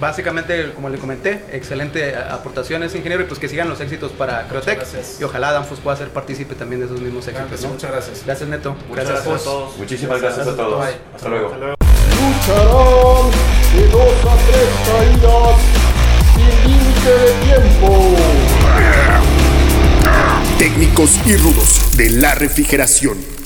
básicamente, 0.01 0.73
como 0.73 0.89
le 0.89 0.97
comenté, 0.97 1.45
excelente 1.53 2.15
aportaciones, 2.15 2.93
ingeniero, 2.95 3.23
y 3.23 3.27
pues 3.27 3.39
que 3.39 3.47
sigan 3.47 3.69
los 3.69 3.79
éxitos 3.79 4.11
para 4.11 4.47
Creotec. 4.47 4.83
Y 5.19 5.23
ojalá 5.23 5.53
Danfus 5.53 5.79
pueda 5.79 5.95
ser 5.95 6.09
partícipe 6.09 6.55
también 6.55 6.81
de 6.81 6.87
esos 6.87 6.99
mismos 6.99 7.25
éxitos. 7.27 7.63
Muchas 7.65 7.91
gracias. 7.91 8.23
Gracias, 8.25 8.49
Neto. 8.49 8.75
Muchas 8.89 9.07
gracias, 9.07 9.27
a 9.27 9.43
todos. 9.43 9.77
Muchísimas 9.77 10.19
gracias, 10.19 10.47
a 10.47 10.55
todos. 10.57 10.85
Hasta 11.15 11.29
luego. 11.29 11.49
Lucharán 11.49 13.31
de 13.73 13.87
dos 13.87 14.25
a 14.25 14.35
tres 14.47 14.69
caídas 14.89 15.55
sin 16.35 16.55
límite 16.71 17.11
de 17.11 17.31
tiempo. 17.45 17.89
Técnicos 20.57 21.19
y 21.25 21.37
rudos 21.37 21.95
de 21.95 22.09
la 22.09 22.35
refrigeración 22.35 23.40